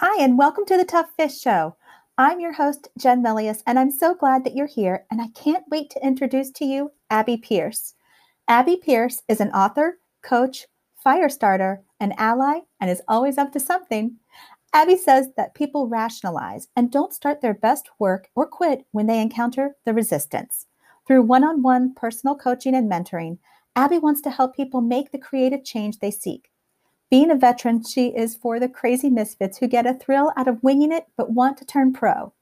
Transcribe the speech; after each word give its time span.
Hi, 0.00 0.22
and 0.22 0.38
welcome 0.38 0.64
to 0.66 0.76
the 0.76 0.84
Tough 0.84 1.10
Fish 1.16 1.40
Show. 1.40 1.74
I'm 2.16 2.38
your 2.38 2.52
host, 2.52 2.86
Jen 2.96 3.20
Milius, 3.20 3.64
and 3.66 3.80
I'm 3.80 3.90
so 3.90 4.14
glad 4.14 4.44
that 4.44 4.54
you're 4.54 4.68
here. 4.68 5.04
And 5.10 5.20
I 5.20 5.26
can't 5.34 5.64
wait 5.72 5.90
to 5.90 6.06
introduce 6.06 6.52
to 6.52 6.64
you 6.64 6.92
Abby 7.10 7.36
Pierce. 7.36 7.94
Abby 8.46 8.76
Pierce 8.76 9.24
is 9.26 9.40
an 9.40 9.50
author, 9.50 9.98
coach, 10.22 10.68
fire 10.94 11.28
starter, 11.28 11.82
an 11.98 12.14
ally, 12.16 12.60
and 12.80 12.88
is 12.88 13.02
always 13.08 13.38
up 13.38 13.50
to 13.54 13.58
something. 13.58 14.14
Abby 14.72 14.96
says 14.96 15.30
that 15.36 15.56
people 15.56 15.88
rationalize 15.88 16.68
and 16.76 16.92
don't 16.92 17.12
start 17.12 17.40
their 17.40 17.54
best 17.54 17.88
work 17.98 18.28
or 18.36 18.46
quit 18.46 18.86
when 18.92 19.08
they 19.08 19.20
encounter 19.20 19.74
the 19.84 19.92
resistance. 19.92 20.66
Through 21.08 21.22
one 21.22 21.42
on 21.42 21.60
one 21.60 21.92
personal 21.92 22.36
coaching 22.36 22.76
and 22.76 22.88
mentoring, 22.88 23.38
Abby 23.74 23.98
wants 23.98 24.20
to 24.20 24.30
help 24.30 24.54
people 24.54 24.80
make 24.80 25.10
the 25.10 25.18
creative 25.18 25.64
change 25.64 25.98
they 25.98 26.12
seek 26.12 26.52
being 27.10 27.30
a 27.30 27.36
veteran, 27.36 27.82
she 27.82 28.08
is 28.08 28.36
for 28.36 28.60
the 28.60 28.68
crazy 28.68 29.08
misfits 29.08 29.58
who 29.58 29.66
get 29.66 29.86
a 29.86 29.94
thrill 29.94 30.32
out 30.36 30.48
of 30.48 30.62
winging 30.62 30.92
it 30.92 31.06
but 31.16 31.32
want 31.32 31.56
to 31.58 31.64
turn 31.64 31.92
pro. 31.92 32.32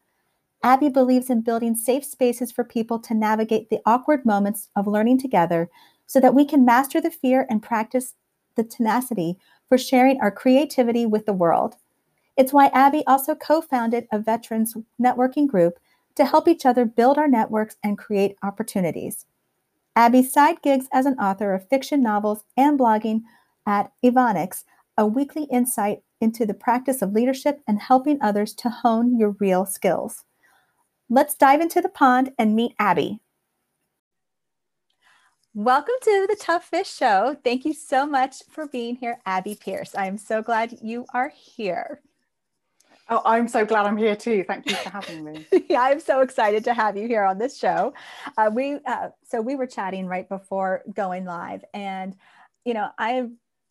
Abby 0.62 0.88
believes 0.88 1.30
in 1.30 1.42
building 1.42 1.76
safe 1.76 2.04
spaces 2.04 2.50
for 2.50 2.64
people 2.64 2.98
to 2.98 3.14
navigate 3.14 3.70
the 3.70 3.80
awkward 3.86 4.26
moments 4.26 4.68
of 4.74 4.86
learning 4.86 5.18
together 5.18 5.70
so 6.06 6.18
that 6.18 6.34
we 6.34 6.44
can 6.44 6.64
master 6.64 7.00
the 7.00 7.10
fear 7.10 7.46
and 7.48 7.62
practice 7.62 8.14
the 8.56 8.64
tenacity 8.64 9.36
for 9.68 9.78
sharing 9.78 10.20
our 10.20 10.30
creativity 10.30 11.06
with 11.06 11.26
the 11.26 11.32
world. 11.32 11.76
It's 12.36 12.52
why 12.52 12.66
Abby 12.68 13.04
also 13.06 13.34
co 13.34 13.60
founded 13.60 14.08
a 14.12 14.18
veterans 14.18 14.76
networking 15.00 15.46
group 15.46 15.78
to 16.16 16.24
help 16.24 16.48
each 16.48 16.66
other 16.66 16.84
build 16.84 17.18
our 17.18 17.28
networks 17.28 17.76
and 17.84 17.98
create 17.98 18.36
opportunities. 18.42 19.26
Abby's 19.94 20.32
side 20.32 20.60
gigs 20.62 20.88
as 20.92 21.06
an 21.06 21.18
author 21.18 21.54
of 21.54 21.68
fiction 21.68 22.02
novels 22.02 22.44
and 22.56 22.78
blogging 22.78 23.22
at 23.66 23.92
Evoenix, 24.02 24.64
a 24.96 25.06
weekly 25.06 25.44
insight 25.44 26.02
into 26.20 26.46
the 26.46 26.54
practice 26.54 27.02
of 27.02 27.12
leadership 27.12 27.60
and 27.66 27.80
helping 27.80 28.22
others 28.22 28.54
to 28.54 28.70
hone 28.70 29.18
your 29.18 29.36
real 29.40 29.66
skills. 29.66 30.24
Let's 31.10 31.34
dive 31.34 31.60
into 31.60 31.80
the 31.80 31.88
pond 31.88 32.32
and 32.38 32.56
meet 32.56 32.74
Abby. 32.78 33.20
Welcome 35.54 35.94
to 36.02 36.26
the 36.28 36.36
Tough 36.38 36.64
Fish 36.64 36.92
Show. 36.92 37.36
Thank 37.42 37.64
you 37.64 37.72
so 37.72 38.06
much 38.06 38.42
for 38.50 38.66
being 38.66 38.96
here, 38.96 39.20
Abby 39.24 39.56
Pierce. 39.58 39.94
I 39.94 40.06
am 40.06 40.18
so 40.18 40.42
glad 40.42 40.78
you 40.82 41.06
are 41.14 41.32
here. 41.34 42.02
Oh, 43.08 43.22
I'm 43.24 43.46
so 43.46 43.64
glad 43.64 43.86
I'm 43.86 43.96
here 43.96 44.16
too. 44.16 44.44
Thank 44.46 44.68
you 44.68 44.76
for 44.76 44.90
having 44.90 45.24
me. 45.24 45.46
yeah, 45.68 45.80
I'm 45.80 46.00
so 46.00 46.20
excited 46.20 46.64
to 46.64 46.74
have 46.74 46.96
you 46.96 47.06
here 47.06 47.22
on 47.22 47.38
this 47.38 47.56
show. 47.56 47.94
Uh, 48.36 48.50
we 48.52 48.80
uh, 48.84 49.10
so 49.22 49.40
we 49.40 49.54
were 49.54 49.66
chatting 49.66 50.06
right 50.06 50.28
before 50.28 50.82
going 50.92 51.24
live, 51.24 51.64
and 51.72 52.16
you 52.64 52.74
know 52.74 52.90
I've 52.98 53.30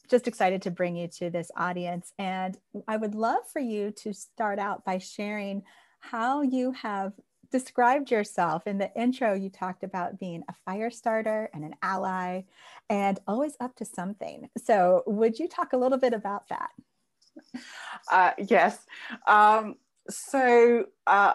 just 0.10 0.28
excited 0.28 0.62
to 0.64 0.72
bring 0.72 0.96
you 0.96 1.08
to 1.08 1.30
this 1.30 1.52
audience. 1.56 2.14
And 2.20 2.58
I 2.88 2.98
would 2.98 3.16
love 3.16 3.48
for 3.52 3.60
you 3.60 3.92
to 4.04 4.14
start 4.14 4.60
out 4.60 4.86
by 4.86 4.98
sharing 4.98 5.64
how 6.00 6.42
you 6.42 6.72
have 6.72 7.14
described 7.52 8.12
yourself. 8.12 8.68
In 8.68 8.78
the 8.78 8.94
intro, 8.96 9.34
you 9.34 9.50
talked 9.50 9.84
about 9.84 10.20
being 10.20 10.44
a 10.50 10.54
fire 10.66 10.90
starter 10.90 11.50
and 11.54 11.64
an 11.64 11.76
ally 11.82 12.42
and 12.90 13.20
always 13.28 13.56
up 13.60 13.76
to 13.78 13.86
something. 13.86 14.50
So, 14.64 15.04
would 15.08 15.40
you 15.40 15.48
talk 15.48 15.74
a 15.74 15.78
little 15.78 15.98
bit 15.98 16.14
about 16.14 16.50
that? 16.50 16.72
Uh, 18.12 18.32
yes. 18.38 18.78
Um, 19.28 19.76
so, 20.10 20.86
uh, 21.08 21.34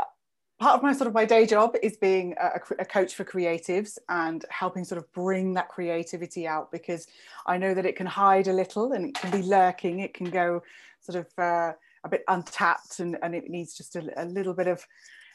part 0.61 0.77
of 0.77 0.83
my 0.83 0.92
sort 0.92 1.08
of 1.08 1.14
my 1.14 1.25
day 1.25 1.47
job 1.47 1.75
is 1.83 1.97
being 1.97 2.34
a, 2.39 2.61
a, 2.78 2.84
coach 2.84 3.14
for 3.14 3.25
creatives 3.25 3.97
and 4.11 4.44
helping 4.50 4.84
sort 4.84 4.98
of 4.98 5.11
bring 5.12 5.55
that 5.55 5.70
creativity 5.70 6.47
out 6.47 6.70
because 6.70 7.06
I 7.47 7.56
know 7.56 7.72
that 7.72 7.86
it 7.86 7.97
can 7.97 8.06
hide 8.06 8.47
a 8.47 8.52
little 8.52 8.92
and 8.92 9.06
it 9.06 9.14
can 9.14 9.30
be 9.30 9.42
lurking. 9.42 10.00
It 10.00 10.12
can 10.12 10.28
go 10.28 10.62
sort 11.00 11.17
of 11.17 11.27
uh, 11.39 11.72
a 12.05 12.08
bit 12.11 12.25
untapped 12.28 13.00
and, 13.00 13.17
and 13.22 13.34
it 13.34 13.48
needs 13.48 13.75
just 13.75 13.97
a, 13.97 14.12
a, 14.19 14.27
little 14.27 14.52
bit 14.52 14.67
of 14.67 14.86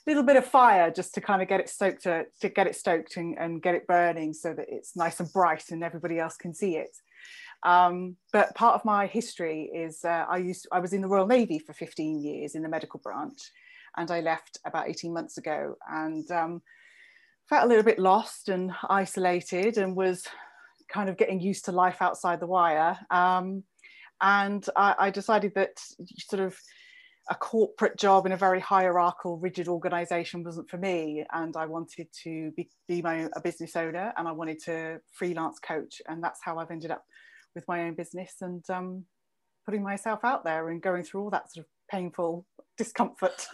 little 0.05 0.21
bit 0.21 0.35
of 0.35 0.45
fire 0.45 0.91
just 0.91 1.15
to 1.15 1.21
kind 1.21 1.41
of 1.41 1.47
get 1.47 1.59
it 1.59 1.69
stoked 1.69 2.03
to, 2.03 2.25
to 2.39 2.47
get 2.47 2.67
it 2.67 2.75
stoked 2.75 3.17
and, 3.17 3.35
and 3.39 3.63
get 3.63 3.73
it 3.73 3.87
burning 3.87 4.31
so 4.31 4.53
that 4.53 4.67
it's 4.69 4.95
nice 4.95 5.19
and 5.19 5.33
bright 5.33 5.71
and 5.71 5.83
everybody 5.83 6.19
else 6.19 6.37
can 6.37 6.53
see 6.53 6.77
it. 6.77 6.95
Um, 7.63 8.15
but 8.31 8.53
part 8.53 8.75
of 8.75 8.85
my 8.85 9.07
history 9.07 9.71
is 9.73 10.05
uh, 10.05 10.25
I 10.29 10.37
used 10.37 10.67
I 10.71 10.79
was 10.79 10.93
in 10.93 11.01
the 11.01 11.07
Royal 11.07 11.25
Navy 11.25 11.57
for 11.57 11.73
15 11.73 12.21
years 12.21 12.53
in 12.53 12.61
the 12.61 12.69
medical 12.69 12.99
branch 12.99 13.51
and 13.97 14.11
I 14.11 14.21
left 14.21 14.59
about 14.65 14.89
18 14.89 15.13
months 15.13 15.37
ago 15.37 15.75
and 15.89 16.29
um, 16.31 16.61
felt 17.47 17.65
a 17.65 17.67
little 17.67 17.83
bit 17.83 17.99
lost 17.99 18.49
and 18.49 18.71
isolated 18.89 19.77
and 19.77 19.95
was 19.95 20.25
kind 20.91 21.09
of 21.09 21.17
getting 21.17 21.39
used 21.39 21.65
to 21.65 21.71
life 21.71 22.01
outside 22.01 22.39
the 22.39 22.47
wire. 22.47 22.97
Um, 23.09 23.63
and 24.21 24.65
I, 24.75 24.95
I, 24.97 25.09
decided 25.09 25.53
that 25.55 25.77
sort 26.19 26.41
of 26.41 26.57
a 27.29 27.35
corporate 27.35 27.97
job 27.97 28.25
in 28.25 28.31
a 28.31 28.37
very 28.37 28.59
hierarchical, 28.59 29.37
rigid 29.37 29.67
organization 29.67 30.43
wasn't 30.43 30.69
for 30.69 30.77
me. 30.77 31.25
And 31.33 31.57
I 31.57 31.65
wanted 31.65 32.07
to 32.23 32.51
be, 32.51 32.69
be 32.87 33.01
my 33.01 33.27
a 33.35 33.41
business 33.41 33.75
owner 33.75 34.13
and 34.15 34.27
I 34.27 34.31
wanted 34.31 34.61
to 34.65 34.99
freelance 35.11 35.59
coach. 35.59 36.01
And 36.07 36.23
that's 36.23 36.39
how 36.43 36.57
I've 36.57 36.71
ended 36.71 36.91
up 36.91 37.03
with 37.55 37.67
my 37.67 37.83
own 37.83 37.95
business 37.95 38.35
and 38.41 38.63
um, 38.69 39.05
putting 39.65 39.83
myself 39.83 40.19
out 40.23 40.43
there 40.43 40.69
and 40.69 40.81
going 40.81 41.03
through 41.03 41.23
all 41.23 41.29
that 41.31 41.51
sort 41.51 41.65
of 41.65 41.69
painful 41.89 42.45
discomfort, 42.77 43.47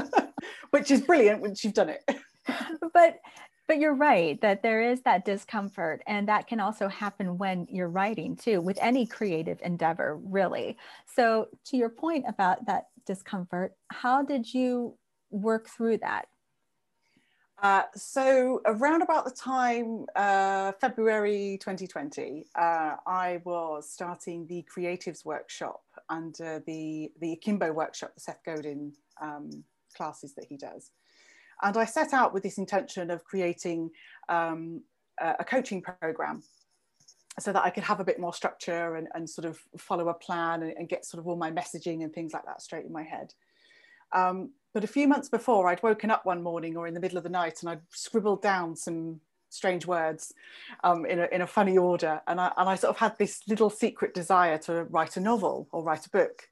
which 0.70 0.90
is 0.90 1.00
brilliant 1.02 1.40
once 1.40 1.64
you've 1.64 1.74
done 1.74 1.88
it. 1.88 2.02
but 2.92 3.18
but 3.66 3.78
you're 3.78 3.94
right 3.94 4.40
that 4.40 4.62
there 4.62 4.80
is 4.80 5.02
that 5.02 5.26
discomfort 5.26 6.02
and 6.06 6.26
that 6.28 6.46
can 6.46 6.58
also 6.58 6.88
happen 6.88 7.36
when 7.36 7.66
you're 7.70 7.90
writing 7.90 8.34
too 8.34 8.60
with 8.62 8.78
any 8.80 9.06
creative 9.06 9.60
endeavor 9.62 10.18
really 10.24 10.76
so 11.06 11.48
to 11.66 11.76
your 11.76 11.90
point 11.90 12.24
about 12.26 12.64
that 12.64 12.84
discomfort 13.06 13.74
how 13.88 14.22
did 14.22 14.52
you 14.52 14.96
work 15.30 15.68
through 15.68 15.98
that 15.98 16.26
uh, 17.62 17.82
so 17.94 18.60
around 18.66 19.02
about 19.02 19.24
the 19.24 19.30
time 19.30 20.06
uh, 20.14 20.72
February 20.80 21.58
2020, 21.60 22.46
uh, 22.54 22.96
I 23.06 23.40
was 23.44 23.90
starting 23.90 24.46
the 24.46 24.64
creatives 24.74 25.24
workshop 25.24 25.82
under 26.08 26.62
the 26.66 27.10
the 27.20 27.32
Akimbo 27.32 27.72
workshop, 27.72 28.14
the 28.14 28.20
Seth 28.20 28.40
Godin 28.44 28.92
um, 29.20 29.64
classes 29.96 30.34
that 30.34 30.46
he 30.48 30.56
does, 30.56 30.92
and 31.62 31.76
I 31.76 31.84
set 31.84 32.12
out 32.12 32.32
with 32.32 32.42
this 32.42 32.58
intention 32.58 33.10
of 33.10 33.24
creating 33.24 33.90
um, 34.28 34.82
a 35.20 35.44
coaching 35.44 35.82
program 35.82 36.42
so 37.40 37.52
that 37.52 37.64
I 37.64 37.70
could 37.70 37.84
have 37.84 38.00
a 38.00 38.04
bit 38.04 38.18
more 38.18 38.34
structure 38.34 38.96
and, 38.96 39.08
and 39.14 39.28
sort 39.28 39.44
of 39.44 39.58
follow 39.76 40.08
a 40.08 40.14
plan 40.14 40.62
and, 40.62 40.72
and, 40.76 40.88
get 40.88 41.04
sort 41.04 41.20
of 41.20 41.26
all 41.28 41.36
my 41.36 41.50
messaging 41.50 42.02
and 42.02 42.12
things 42.12 42.32
like 42.32 42.44
that 42.46 42.62
straight 42.62 42.84
in 42.84 42.92
my 42.92 43.02
head. 43.02 43.32
Um, 44.12 44.50
but 44.74 44.84
a 44.84 44.88
few 44.88 45.08
months 45.08 45.28
before, 45.28 45.68
I'd 45.68 45.82
woken 45.82 46.10
up 46.10 46.26
one 46.26 46.42
morning 46.42 46.76
or 46.76 46.86
in 46.86 46.94
the 46.94 47.00
middle 47.00 47.18
of 47.18 47.24
the 47.24 47.30
night 47.30 47.60
and 47.60 47.70
I'd 47.70 47.80
scribbled 47.90 48.42
down 48.42 48.76
some 48.76 49.20
strange 49.50 49.86
words 49.86 50.32
um, 50.84 51.06
in, 51.06 51.18
a, 51.20 51.28
in 51.32 51.42
a 51.42 51.46
funny 51.46 51.78
order. 51.78 52.20
And 52.26 52.40
I, 52.40 52.52
and 52.56 52.68
I 52.68 52.74
sort 52.74 52.90
of 52.90 52.98
had 52.98 53.16
this 53.18 53.42
little 53.48 53.70
secret 53.70 54.14
desire 54.14 54.58
to 54.58 54.84
write 54.84 55.16
a 55.16 55.20
novel 55.20 55.68
or 55.72 55.82
write 55.82 56.06
a 56.06 56.10
book. 56.10 56.42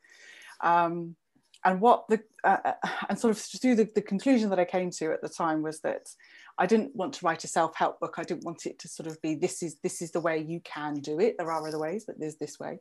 Um, 0.62 1.16
and 1.65 1.81
what 1.81 2.06
the, 2.09 2.21
uh, 2.44 2.59
uh 2.65 2.88
and 3.09 3.19
sort 3.19 3.32
of 3.32 3.38
through 3.41 3.75
the, 3.75 3.88
the 3.94 4.03
conclusion 4.03 4.50
that 4.50 4.60
I 4.60 4.65
came 4.65 4.91
to 4.93 5.12
at 5.12 5.21
the 5.21 5.28
time 5.28 5.62
was 5.62 5.81
that 5.81 6.09
I 6.59 6.66
didn't 6.66 6.97
want 6.97 7.12
to 7.15 7.26
write 7.26 7.44
a 7.44 7.49
self-help 7.49 8.00
book. 8.00 8.15
I 8.16 8.22
didn't 8.22 8.44
want 8.44 8.65
it 8.66 8.78
to 8.78 8.88
sort 8.88 9.09
of 9.09 9.21
be, 9.21 9.34
this 9.34 9.62
is, 9.62 9.76
this 9.82 10.00
is 10.00 10.10
the 10.10 10.21
way 10.21 10.38
you 10.38 10.60
can 10.60 10.94
do 10.94 11.21
it. 11.21 11.37
There 11.38 11.50
are 11.50 11.66
other 11.66 11.78
ways, 11.78 12.05
but 12.06 12.19
there's 12.19 12.37
this 12.37 12.59
way. 12.59 12.78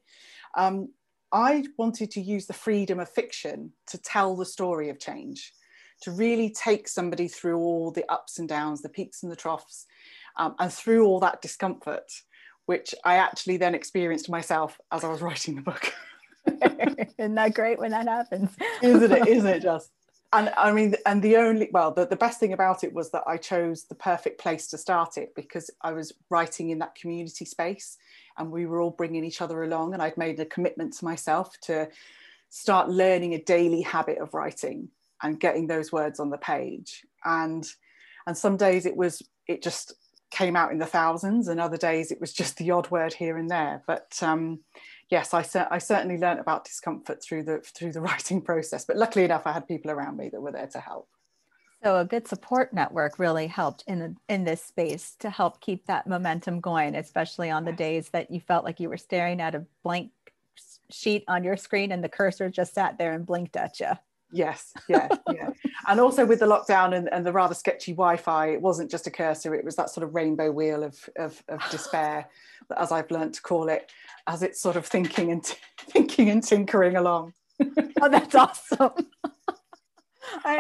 Um, 0.56 0.90
I 1.36 1.66
wanted 1.78 2.12
to 2.12 2.22
use 2.22 2.46
the 2.46 2.54
freedom 2.54 2.98
of 2.98 3.10
fiction 3.10 3.74
to 3.88 3.98
tell 3.98 4.38
the 4.38 4.46
story 4.46 4.88
of 4.88 5.00
change, 5.00 5.52
to 6.04 6.12
really 6.12 6.50
take 6.50 6.88
somebody 6.88 7.28
through 7.28 7.58
all 7.58 7.92
the 7.92 8.10
ups 8.10 8.40
and 8.40 8.48
downs, 8.48 8.82
the 8.82 8.88
peaks 8.88 9.22
and 9.22 9.30
the 9.30 9.36
troughs, 9.36 9.86
um, 10.38 10.56
and 10.60 10.72
through 10.72 11.06
all 11.06 11.20
that 11.20 11.42
discomfort, 11.42 12.10
which 12.68 12.96
I 13.04 13.16
actually 13.16 13.58
then 13.58 13.76
experienced 13.76 14.30
myself 14.30 14.80
as 14.94 15.04
I 15.04 15.10
was 15.10 15.22
writing 15.22 15.56
the 15.56 15.62
book. 15.62 15.94
Isn't 17.20 17.36
that 17.36 17.54
great 17.54 17.80
when 17.80 17.92
that 17.92 18.08
happens? 18.08 18.52
Isn't 18.82 19.12
it? 19.12 19.28
Isn't 19.28 19.48
it 19.48 19.62
just? 19.62 19.92
And 20.38 20.54
I 20.58 20.72
mean, 20.72 20.96
and 21.06 21.22
the 21.22 21.38
only 21.38 21.70
well, 21.72 21.92
the, 21.92 22.06
the 22.06 22.16
best 22.16 22.40
thing 22.40 22.54
about 22.54 22.84
it 22.84 22.94
was 22.94 23.12
that 23.12 23.24
I 23.26 23.38
chose 23.38 23.84
the 23.84 23.96
perfect 23.96 24.40
place 24.40 24.68
to 24.68 24.78
start 24.78 25.18
it 25.18 25.34
because 25.36 25.70
I 25.82 25.94
was 25.94 26.14
writing 26.30 26.70
in 26.70 26.80
that 26.80 26.96
community 26.96 27.46
space, 27.46 27.98
and 28.38 28.52
we 28.52 28.66
were 28.66 28.82
all 28.82 28.92
bringing 28.92 29.24
each 29.24 29.42
other 29.42 29.64
along, 29.64 29.94
and 29.94 30.02
I'd 30.02 30.18
made 30.18 30.40
a 30.40 30.46
commitment 30.46 30.94
to 30.94 31.06
myself 31.06 31.60
to 31.62 31.90
start 32.50 32.90
learning 32.90 33.34
a 33.34 33.44
daily 33.44 33.82
habit 33.82 34.18
of 34.20 34.34
writing 34.34 34.90
and 35.24 35.40
getting 35.40 35.68
those 35.68 35.92
words 35.92 36.20
on 36.20 36.30
the 36.30 36.38
page, 36.38 37.06
and 37.24 37.66
and 38.28 38.38
some 38.38 38.58
days 38.58 38.86
it 38.86 38.96
was 38.96 39.22
it 39.48 39.64
just 39.64 39.94
came 40.32 40.56
out 40.56 40.72
in 40.72 40.80
the 40.80 40.86
thousands, 40.86 41.48
and 41.48 41.60
other 41.60 41.78
days 41.78 42.12
it 42.12 42.20
was 42.20 42.34
just 42.34 42.58
the 42.58 42.72
odd 42.72 42.90
word 42.92 43.14
here 43.14 43.38
and 43.38 43.50
there, 43.50 43.84
but. 43.88 44.18
Um, 44.22 44.60
yes, 45.10 45.34
I, 45.34 45.46
I 45.70 45.78
certainly 45.78 46.18
learned 46.18 46.40
about 46.40 46.66
discomfort 46.66 47.24
through 47.24 47.44
the 47.44 47.60
through 47.60 47.92
the 47.94 48.02
writing 48.08 48.42
process. 48.42 48.86
But 48.86 48.98
luckily 48.98 49.26
enough, 49.26 49.46
I 49.46 49.52
had 49.52 49.68
people 49.68 49.92
around 49.92 50.18
me 50.18 50.30
that 50.30 50.42
were 50.42 50.52
there 50.52 50.68
to 50.68 50.80
help. 50.80 51.08
So 51.84 52.00
a 52.00 52.06
good 52.06 52.28
support 52.28 52.74
network 52.74 53.20
really 53.20 53.46
helped 53.46 53.84
in 53.86 54.00
the, 54.00 54.16
in 54.28 54.44
this 54.44 54.64
space 54.64 55.16
to 55.20 55.30
help 55.30 55.62
keep 55.62 55.86
that 55.86 56.08
momentum 56.08 56.60
going, 56.60 56.96
especially 56.96 57.52
on 57.52 57.64
the 57.64 57.74
days 57.74 58.10
that 58.10 58.32
you 58.32 58.40
felt 58.40 58.66
like 58.66 58.80
you 58.80 58.90
were 58.90 58.98
staring 58.98 59.40
at 59.40 59.54
a 59.54 59.66
blank 59.84 60.10
sheet 60.90 61.24
on 61.28 61.44
your 61.44 61.58
screen 61.58 61.92
and 61.92 62.04
the 62.04 62.10
cursor 62.10 62.50
just 62.50 62.74
sat 62.74 62.98
there 62.98 63.14
and 63.14 63.26
blinked 63.26 63.56
at 63.56 63.80
you. 63.80 63.92
Yes, 64.32 64.74
yeah, 64.90 65.08
yeah. 65.32 65.50
and 65.88 66.00
also 66.00 66.26
with 66.26 66.40
the 66.40 66.46
lockdown 66.46 66.96
and, 66.96 67.12
and 67.14 67.26
the 67.26 67.32
rather 67.32 67.54
sketchy 67.54 67.94
Wi-Fi, 67.94 68.48
it 68.48 68.62
wasn't 68.62 68.92
just 68.92 69.08
a 69.08 69.12
cursor, 69.12 69.56
it 69.56 69.64
was 69.64 69.76
that 69.76 69.90
sort 69.90 70.04
of 70.04 70.16
rainbow 70.16 70.52
wheel 70.52 70.84
of, 70.84 70.98
of, 71.16 71.42
of 71.48 71.62
despair, 71.72 72.28
as 72.78 72.92
I've 72.92 73.12
learned 73.12 73.36
to 73.36 73.42
call 73.42 73.70
it, 73.70 73.92
as 74.28 74.44
it's 74.44 74.60
sort 74.60 74.76
of 74.76 74.86
thinking 74.86 75.32
and 75.32 75.46
thinking 75.80 76.30
and 76.30 76.44
tinkering 76.44 76.98
along. 76.98 77.34
oh, 78.02 78.10
that's 78.10 78.36
awesome. 78.36 78.92
I, 80.44 80.58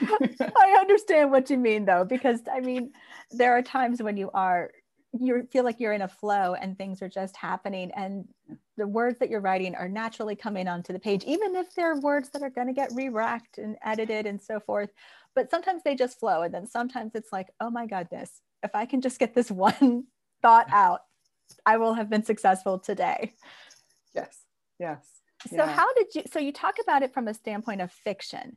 I 0.00 0.76
understand 0.80 1.30
what 1.30 1.50
you 1.50 1.58
mean 1.58 1.84
though, 1.84 2.04
because 2.04 2.40
I 2.52 2.60
mean, 2.60 2.92
there 3.30 3.56
are 3.56 3.62
times 3.62 4.02
when 4.02 4.16
you 4.16 4.30
are 4.34 4.70
you 5.18 5.46
feel 5.52 5.64
like 5.64 5.78
you're 5.78 5.92
in 5.92 6.02
a 6.02 6.08
flow 6.08 6.54
and 6.54 6.76
things 6.76 7.00
are 7.00 7.08
just 7.08 7.36
happening 7.36 7.92
and 7.94 8.26
the 8.76 8.86
words 8.86 9.18
that 9.20 9.30
you're 9.30 9.40
writing 9.40 9.74
are 9.74 9.88
naturally 9.88 10.36
coming 10.36 10.68
onto 10.68 10.92
the 10.92 10.98
page 10.98 11.24
even 11.24 11.54
if 11.54 11.74
they're 11.74 11.96
words 12.00 12.30
that 12.30 12.42
are 12.42 12.50
going 12.50 12.66
to 12.66 12.72
get 12.72 12.90
re-racked 12.94 13.58
and 13.58 13.76
edited 13.84 14.26
and 14.26 14.40
so 14.40 14.60
forth. 14.60 14.90
But 15.34 15.50
sometimes 15.50 15.82
they 15.84 15.94
just 15.94 16.18
flow 16.18 16.42
and 16.42 16.52
then 16.52 16.66
sometimes 16.66 17.12
it's 17.14 17.32
like 17.32 17.48
oh 17.60 17.70
my 17.70 17.86
goodness 17.86 18.40
if 18.62 18.74
i 18.74 18.86
can 18.86 19.00
just 19.00 19.18
get 19.18 19.34
this 19.34 19.50
one 19.50 20.04
thought 20.42 20.66
out 20.72 21.00
i 21.66 21.76
will 21.76 21.94
have 21.94 22.10
been 22.10 22.24
successful 22.24 22.78
today. 22.78 23.32
Yes 24.14 24.38
yes 24.78 25.14
so 25.48 25.56
yeah. 25.56 25.72
how 25.72 25.92
did 25.94 26.06
you 26.14 26.22
so 26.30 26.38
you 26.38 26.52
talk 26.52 26.76
about 26.82 27.02
it 27.02 27.12
from 27.12 27.28
a 27.28 27.34
standpoint 27.34 27.80
of 27.80 27.92
fiction. 27.92 28.56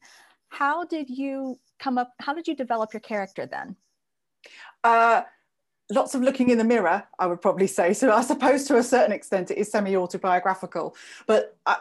How 0.49 0.85
did 0.85 1.09
you 1.09 1.59
come 1.79 1.97
up 1.97 2.11
how 2.19 2.33
did 2.33 2.47
you 2.47 2.55
develop 2.55 2.93
your 2.93 3.01
character 3.01 3.45
then? 3.45 3.75
Uh 4.83 5.23
lots 5.89 6.15
of 6.15 6.21
looking 6.21 6.49
in 6.49 6.57
the 6.57 6.63
mirror, 6.63 7.03
I 7.19 7.27
would 7.27 7.41
probably 7.41 7.67
say. 7.67 7.93
So 7.93 8.11
I 8.11 8.21
suppose 8.21 8.65
to 8.65 8.77
a 8.77 8.83
certain 8.83 9.11
extent 9.11 9.51
it 9.51 9.57
is 9.57 9.71
semi-autobiographical, 9.71 10.95
but 11.27 11.57
I, 11.65 11.77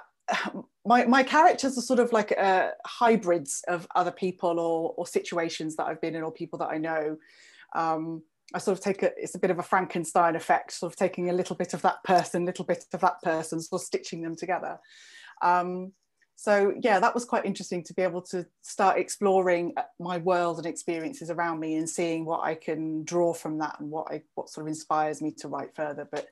my, 0.84 1.04
my 1.04 1.22
characters 1.22 1.76
are 1.76 1.82
sort 1.82 2.00
of 2.00 2.12
like 2.12 2.32
uh, 2.38 2.70
hybrids 2.84 3.62
of 3.68 3.86
other 3.94 4.10
people 4.12 4.60
or, 4.60 4.94
or 4.96 5.06
situations 5.06 5.76
that 5.76 5.86
I've 5.86 6.00
been 6.00 6.14
in 6.14 6.22
or 6.22 6.32
people 6.32 6.58
that 6.60 6.68
I 6.68 6.78
know. 6.78 7.16
Um, 7.74 8.22
I 8.54 8.58
sort 8.58 8.78
of 8.78 8.84
take 8.84 9.02
a, 9.02 9.10
it's 9.16 9.34
a 9.34 9.40
bit 9.40 9.50
of 9.50 9.58
a 9.58 9.62
Frankenstein 9.62 10.36
effect, 10.36 10.72
sort 10.72 10.92
of 10.92 10.96
taking 10.96 11.30
a 11.30 11.32
little 11.32 11.56
bit 11.56 11.74
of 11.74 11.82
that 11.82 12.02
person, 12.04 12.44
little 12.44 12.64
bit 12.64 12.84
of 12.92 13.00
that 13.00 13.20
person, 13.22 13.60
sort 13.60 13.82
of 13.82 13.86
stitching 13.86 14.22
them 14.22 14.36
together. 14.36 14.78
Um, 15.42 15.92
so 16.36 16.74
yeah 16.82 17.00
that 17.00 17.14
was 17.14 17.24
quite 17.24 17.46
interesting 17.46 17.82
to 17.82 17.94
be 17.94 18.02
able 18.02 18.20
to 18.20 18.46
start 18.60 18.98
exploring 18.98 19.72
uh, 19.78 19.82
my 19.98 20.18
world 20.18 20.58
and 20.58 20.66
experiences 20.66 21.30
around 21.30 21.58
me 21.58 21.76
and 21.76 21.88
seeing 21.88 22.24
what 22.24 22.44
i 22.44 22.54
can 22.54 23.02
draw 23.04 23.32
from 23.32 23.58
that 23.58 23.74
and 23.80 23.90
what 23.90 24.06
i 24.12 24.22
what 24.34 24.50
sort 24.50 24.64
of 24.64 24.68
inspires 24.68 25.20
me 25.22 25.32
to 25.32 25.48
write 25.48 25.74
further. 25.74 26.06
But 26.12 26.26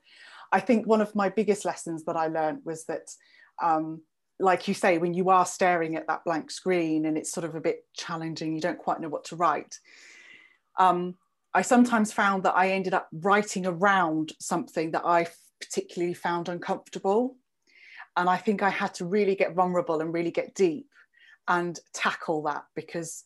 i 0.51 0.59
think 0.59 0.85
one 0.85 1.01
of 1.01 1.15
my 1.15 1.29
biggest 1.29 1.65
lessons 1.65 2.05
that 2.05 2.15
i 2.15 2.27
learned 2.27 2.59
was 2.63 2.85
that 2.85 3.09
um, 3.61 4.01
like 4.39 4.67
you 4.67 4.73
say 4.73 4.97
when 4.97 5.13
you 5.13 5.29
are 5.29 5.45
staring 5.45 5.95
at 5.95 6.07
that 6.07 6.23
blank 6.23 6.51
screen 6.51 7.05
and 7.05 7.17
it's 7.17 7.31
sort 7.31 7.45
of 7.45 7.55
a 7.55 7.61
bit 7.61 7.85
challenging 7.93 8.53
you 8.53 8.61
don't 8.61 8.77
quite 8.77 8.99
know 8.99 9.09
what 9.09 9.23
to 9.25 9.35
write 9.35 9.79
um, 10.77 11.15
i 11.53 11.61
sometimes 11.61 12.11
found 12.11 12.43
that 12.43 12.55
i 12.55 12.71
ended 12.71 12.93
up 12.93 13.07
writing 13.11 13.65
around 13.65 14.33
something 14.39 14.91
that 14.91 15.05
i 15.05 15.25
particularly 15.61 16.13
found 16.13 16.49
uncomfortable 16.49 17.37
and 18.17 18.29
I 18.29 18.37
think 18.37 18.63
I 18.63 18.69
had 18.69 18.93
to 18.95 19.05
really 19.05 19.35
get 19.35 19.53
vulnerable 19.53 20.01
and 20.01 20.13
really 20.13 20.31
get 20.31 20.55
deep 20.55 20.89
and 21.47 21.79
tackle 21.93 22.43
that 22.43 22.65
because 22.75 23.25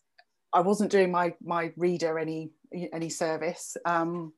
I 0.54 0.62
wasn't 0.62 0.92
doing 0.92 1.12
my 1.12 1.34
my 1.42 1.72
reader 1.78 2.18
any 2.18 2.52
any 2.74 3.10
service 3.10 3.78
um, 3.86 4.34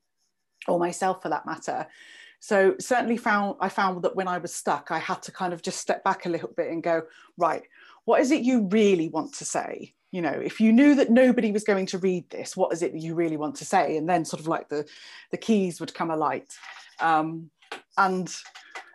or 0.67 0.79
myself 0.79 1.21
for 1.21 1.29
that 1.29 1.45
matter. 1.45 1.87
So 2.39 2.75
certainly 2.79 3.17
found 3.17 3.55
I 3.59 3.69
found 3.69 4.03
that 4.03 4.15
when 4.15 4.27
I 4.27 4.39
was 4.39 4.53
stuck, 4.53 4.91
I 4.91 4.99
had 4.99 5.21
to 5.23 5.31
kind 5.31 5.53
of 5.53 5.61
just 5.61 5.79
step 5.79 6.03
back 6.03 6.25
a 6.25 6.29
little 6.29 6.51
bit 6.55 6.71
and 6.71 6.83
go 6.83 7.03
right. 7.37 7.63
What 8.05 8.19
is 8.19 8.31
it 8.31 8.41
you 8.41 8.67
really 8.67 9.09
want 9.09 9.33
to 9.35 9.45
say? 9.45 9.93
You 10.11 10.21
know, 10.21 10.31
if 10.31 10.59
you 10.59 10.73
knew 10.73 10.95
that 10.95 11.09
nobody 11.09 11.51
was 11.51 11.63
going 11.63 11.85
to 11.87 11.97
read 11.97 12.29
this, 12.29 12.57
what 12.57 12.73
is 12.73 12.81
it 12.81 12.91
that 12.91 13.01
you 13.01 13.15
really 13.15 13.37
want 13.37 13.55
to 13.57 13.65
say? 13.65 13.95
And 13.95 14.09
then 14.09 14.25
sort 14.25 14.41
of 14.41 14.47
like 14.47 14.67
the 14.67 14.85
the 15.31 15.37
keys 15.37 15.79
would 15.79 15.93
come 15.93 16.11
alight, 16.11 16.53
um, 16.99 17.49
and 17.97 18.33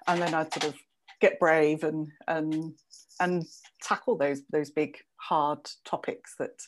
and 0.06 0.20
then 0.20 0.34
I'd 0.34 0.52
sort 0.52 0.74
of 0.74 0.74
get 1.20 1.38
brave 1.38 1.84
and 1.84 2.08
and 2.28 2.74
and 3.20 3.44
tackle 3.82 4.16
those 4.16 4.42
those 4.50 4.70
big 4.70 4.98
hard 5.16 5.58
topics 5.84 6.34
that 6.38 6.60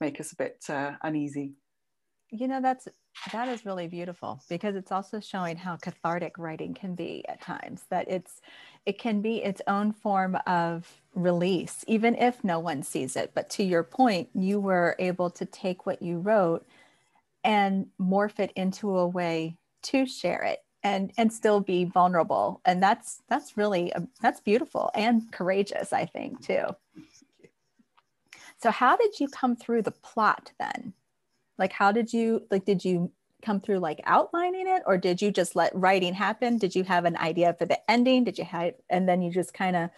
make 0.00 0.20
us 0.20 0.32
a 0.32 0.36
bit 0.36 0.64
uh, 0.68 0.92
uneasy. 1.02 1.52
You 2.30 2.48
know 2.48 2.60
that's 2.60 2.88
that 3.32 3.48
is 3.48 3.64
really 3.64 3.86
beautiful 3.86 4.42
because 4.48 4.74
it's 4.74 4.90
also 4.90 5.20
showing 5.20 5.56
how 5.56 5.76
cathartic 5.76 6.36
writing 6.36 6.74
can 6.74 6.94
be 6.94 7.24
at 7.28 7.40
times 7.40 7.84
that 7.90 8.10
it's 8.10 8.40
it 8.86 8.98
can 8.98 9.20
be 9.20 9.42
its 9.42 9.62
own 9.68 9.92
form 9.92 10.36
of 10.46 11.00
release 11.14 11.84
even 11.86 12.16
if 12.16 12.42
no 12.42 12.58
one 12.58 12.82
sees 12.82 13.14
it. 13.14 13.32
But 13.34 13.50
to 13.50 13.62
your 13.62 13.84
point 13.84 14.30
you 14.34 14.58
were 14.58 14.96
able 14.98 15.30
to 15.30 15.44
take 15.44 15.86
what 15.86 16.02
you 16.02 16.18
wrote 16.18 16.66
and 17.44 17.86
morph 18.00 18.40
it 18.40 18.52
into 18.56 18.98
a 18.98 19.06
way 19.06 19.58
to 19.82 20.06
share 20.06 20.42
it 20.42 20.63
and 20.84 21.12
and 21.16 21.32
still 21.32 21.60
be 21.60 21.84
vulnerable. 21.84 22.60
And 22.64 22.82
that's 22.82 23.22
that's 23.28 23.56
really 23.56 23.90
a, 23.92 24.06
that's 24.20 24.40
beautiful 24.40 24.90
and 24.94 25.32
courageous 25.32 25.92
i 25.92 26.04
think 26.04 26.46
too. 26.46 26.66
So 28.58 28.70
how 28.70 28.96
did 28.96 29.18
you 29.18 29.28
come 29.28 29.56
through 29.56 29.82
the 29.82 29.90
plot 29.90 30.52
then? 30.60 30.92
Like 31.58 31.72
how 31.72 31.90
did 31.90 32.12
you 32.12 32.46
like 32.50 32.66
did 32.66 32.84
you 32.84 33.10
come 33.42 33.60
through 33.60 33.78
like 33.78 34.00
outlining 34.04 34.68
it? 34.68 34.82
Or 34.86 34.96
did 34.96 35.20
you 35.20 35.30
just 35.30 35.56
let 35.56 35.74
writing 35.74 36.14
happen? 36.14 36.58
Did 36.58 36.74
you 36.74 36.84
have 36.84 37.04
an 37.04 37.16
idea 37.16 37.54
for 37.58 37.66
the 37.66 37.78
ending? 37.90 38.24
Did 38.24 38.38
you 38.38 38.44
have 38.44 38.74
and 38.90 39.08
then 39.08 39.22
you 39.22 39.32
just 39.32 39.54
kind 39.54 39.76
of 39.76 39.90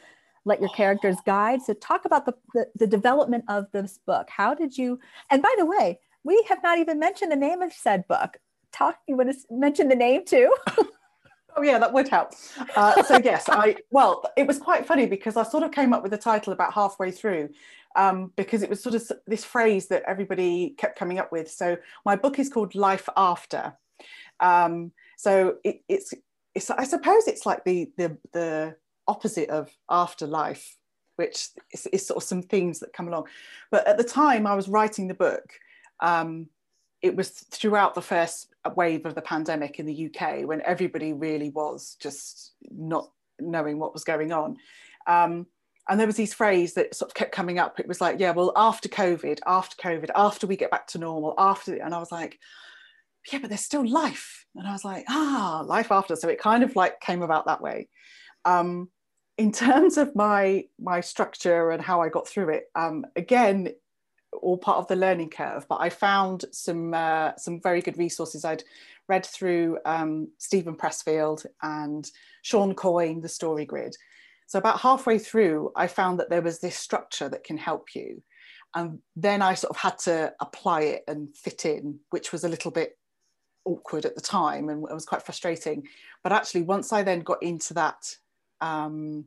let 0.44 0.61
your 0.61 0.71
characters 0.71 1.17
guide? 1.27 1.62
So 1.62 1.75
talk 1.75 2.05
about 2.05 2.27
the, 2.27 2.35
the, 2.55 2.67
the 2.77 2.87
development 2.87 3.44
of 3.49 3.67
this 3.73 3.99
book. 4.06 4.29
How 4.31 4.55
did 4.55 4.79
you 4.79 5.00
and 5.31 5.43
by 5.43 5.55
the 5.59 5.67
way 5.67 5.99
we 6.23 6.44
have 6.49 6.62
not 6.62 6.79
even 6.79 6.99
mentioned 6.99 7.31
the 7.31 7.37
name 7.37 7.62
of 7.62 7.73
said 7.73 8.06
book 8.09 8.38
You 9.06 9.17
want 9.17 9.31
to 9.31 9.37
mention 9.50 9.88
the 9.88 9.94
name 9.94 10.25
too? 10.25 10.55
oh 11.56 11.62
yeah, 11.62 11.78
that 11.78 11.93
would 11.93 12.08
help. 12.08 12.32
Uh, 12.75 13.02
so 13.02 13.19
yes, 13.23 13.49
I 13.49 13.76
well, 13.90 14.25
it 14.37 14.46
was 14.46 14.58
quite 14.58 14.87
funny 14.87 15.06
because 15.06 15.37
I 15.37 15.43
sort 15.43 15.64
of 15.64 15.73
came 15.73 15.93
up 15.93 16.02
with 16.02 16.12
the 16.12 16.19
title 16.19 16.52
about 16.52 16.73
halfway 16.73 17.11
through. 17.11 17.50
Um, 17.94 18.31
because 18.37 18.62
it 18.62 18.69
was 18.69 18.82
sort 18.82 18.94
of 18.94 19.11
this 19.26 19.43
phrase 19.43 19.87
that 19.88 20.02
everybody 20.06 20.75
kept 20.76 20.99
coming 20.99 21.19
up 21.19 21.32
with. 21.32 21.50
So 21.50 21.78
my 22.05 22.14
book 22.14 22.38
is 22.38 22.50
called 22.50 22.75
Life 22.75 23.08
After. 23.17 23.73
Um, 24.38 24.93
so 25.17 25.56
it, 25.64 25.81
it's, 25.88 26.12
it's, 26.55 26.70
I 26.70 26.84
suppose 26.84 27.26
it's 27.26 27.46
like 27.46 27.64
the, 27.64 27.90
the, 27.96 28.19
the 28.34 28.76
opposite 29.08 29.49
of 29.49 29.70
afterlife, 29.90 30.76
which 31.17 31.49
is, 31.73 31.87
is, 31.87 32.06
sort 32.06 32.18
of 32.18 32.28
some 32.28 32.42
themes 32.42 32.80
that 32.80 32.92
come 32.92 33.09
along. 33.09 33.28
But 33.71 33.87
at 33.87 33.97
the 33.97 34.04
time 34.04 34.47
I 34.47 34.54
was 34.54 34.68
writing 34.68 35.09
the 35.09 35.14
book, 35.14 35.54
um, 36.00 36.49
it 37.02 37.16
was 37.16 37.30
throughout 37.30 37.95
the 37.95 38.02
first 38.02 38.49
wave 38.75 39.04
of 39.04 39.14
the 39.14 39.23
pandemic 39.23 39.78
in 39.78 39.87
the 39.87 40.11
UK 40.11 40.46
when 40.46 40.62
everybody 40.62 41.12
really 41.12 41.50
was 41.50 41.96
just 42.00 42.54
not 42.70 43.11
knowing 43.38 43.78
what 43.78 43.92
was 43.92 44.04
going 44.04 44.32
on. 44.32 44.56
Um, 45.06 45.46
and 45.88 46.00
there 46.00 46.06
was 46.06 46.16
these 46.16 46.35
phrase 46.35 46.75
that 46.75 46.94
sort 46.94 47.11
of 47.11 47.14
kept 47.14 47.32
coming 47.32 47.58
up. 47.58 47.78
It 47.78 47.87
was 47.87 48.00
like, 48.00 48.18
yeah, 48.18 48.32
well, 48.32 48.52
after 48.56 48.88
COVID, 48.88 49.40
after 49.46 49.76
COVID, 49.76 50.11
after 50.16 50.46
we 50.46 50.56
get 50.56 50.70
back 50.70 50.88
to 50.88 50.99
normal, 50.99 51.35
after, 51.38 51.75
and 51.75 51.94
I 51.94 51.99
was 51.99 52.11
like, 52.11 52.38
yeah, 53.32 53.38
but 53.38 53.50
there's 53.50 53.61
still 53.61 53.87
life. 53.87 54.46
And 54.54 54.66
I 54.66 54.73
was 54.73 54.85
like, 54.85 55.04
ah, 55.08 55.62
life 55.66 55.92
after. 55.92 56.16
So 56.16 56.28
it 56.28 56.40
kind 56.40 56.62
of 56.62 56.75
like 56.75 57.00
came 57.00 57.23
about 57.23 57.46
that 57.46 57.61
way. 57.61 57.88
Um, 58.44 58.88
in 59.38 59.52
terms 59.52 59.99
of 59.99 60.16
my 60.16 60.64
my 60.80 61.00
structure 61.00 61.70
and 61.70 61.82
how 61.82 62.00
I 62.00 62.08
got 62.08 62.26
through 62.26 62.50
it, 62.50 62.64
um, 62.75 63.04
again, 63.16 63.68
all 64.43 64.59
part 64.59 64.78
of 64.78 64.88
the 64.88 64.97
learning 64.97 65.31
curve. 65.31 65.66
But 65.69 65.81
I 65.81 65.88
found 65.88 66.45
some 66.52 66.95
uh, 66.95 67.37
some 67.37 67.61
very 67.61 67.81
good 67.81 67.99
resources. 67.99 68.45
I'd 68.45 68.64
read 69.09 69.25
through 69.25 69.78
um, 69.85 70.28
Steven 70.38 70.76
Pressfield 70.76 71.47
and 71.62 72.11
Shawn 72.43 72.75
Coyne, 72.75 73.21
the 73.21 73.28
Story 73.28 73.64
Grid. 73.64 73.97
So 74.47 74.59
about 74.59 74.81
halfway 74.81 75.19
through, 75.19 75.73
I 75.75 75.87
found 75.87 76.21
that 76.21 76.31
there 76.31 76.43
was 76.43 76.61
this 76.61 76.76
structure 76.76 77.28
that 77.28 77.45
can 77.45 77.59
help 77.59 77.95
you. 77.95 78.23
And 78.75 78.99
then 79.16 79.43
I 79.43 79.55
sort 79.55 79.71
of 79.71 79.76
had 79.76 79.99
to 80.00 80.33
apply 80.40 80.83
it 80.83 81.05
and 81.09 81.37
fit 81.37 81.64
in, 81.64 81.99
which 82.11 82.33
was 82.33 82.45
a 82.45 82.49
little 82.49 82.71
bit 82.71 82.97
awkward 83.64 84.05
at 84.05 84.14
the 84.14 84.21
time 84.21 84.69
and 84.69 84.85
it 84.88 84.95
was 84.95 85.07
quite 85.07 85.23
frustrating. 85.23 85.87
But 86.23 86.33
actually, 86.33 86.62
once 86.62 86.93
I 86.93 87.02
then 87.02 87.21
got 87.21 87.43
into 87.43 87.75
that 87.75 88.16
um, 88.61 89.25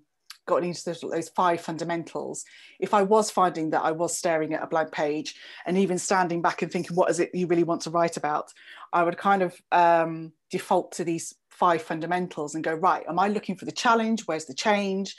got 0.49 0.63
into 0.63 0.83
those, 0.83 1.01
those 1.01 1.29
five 1.29 1.61
fundamentals, 1.61 2.43
if 2.79 2.93
I 2.93 3.03
was 3.03 3.29
finding 3.29 3.69
that 3.69 3.83
I 3.83 3.91
was 3.91 4.17
staring 4.17 4.53
at 4.53 4.63
a 4.63 4.67
blank 4.67 4.91
page 4.91 5.35
and 5.65 5.77
even 5.77 5.97
standing 5.97 6.41
back 6.41 6.61
and 6.61 6.71
thinking, 6.71 6.95
what 6.95 7.11
is 7.11 7.19
it 7.19 7.29
you 7.33 7.47
really 7.47 7.63
want 7.63 7.81
to 7.83 7.91
write 7.91 8.17
about? 8.17 8.51
I 8.91 9.03
would 9.03 9.17
kind 9.17 9.43
of 9.43 9.55
um, 9.71 10.33
default 10.49 10.91
to 10.93 11.03
these 11.03 11.35
five 11.49 11.81
fundamentals 11.81 12.55
and 12.55 12.63
go, 12.63 12.73
right, 12.73 13.05
am 13.07 13.19
I 13.19 13.27
looking 13.27 13.55
for 13.55 13.65
the 13.65 13.71
challenge? 13.71 14.23
Where's 14.25 14.45
the 14.45 14.55
change? 14.55 15.15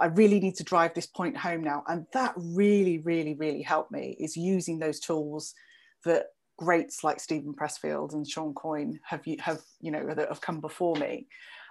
I 0.00 0.06
really 0.06 0.40
need 0.40 0.56
to 0.56 0.64
drive 0.64 0.94
this 0.94 1.06
point 1.06 1.36
home 1.36 1.62
now. 1.62 1.84
And 1.86 2.06
that 2.12 2.32
really, 2.36 2.98
really, 2.98 3.34
really 3.34 3.62
helped 3.62 3.92
me 3.92 4.16
is 4.18 4.36
using 4.36 4.78
those 4.78 4.98
tools 4.98 5.54
that 6.04 6.26
greats 6.56 7.04
like 7.04 7.20
Steven 7.20 7.54
Pressfield 7.54 8.14
and 8.14 8.26
Shawn 8.26 8.54
Coyne 8.54 8.98
have, 9.04 9.22
have 9.40 9.60
you 9.80 9.92
know, 9.92 10.04
that 10.06 10.28
have 10.28 10.40
come 10.40 10.60
before 10.60 10.96
me. 10.96 11.26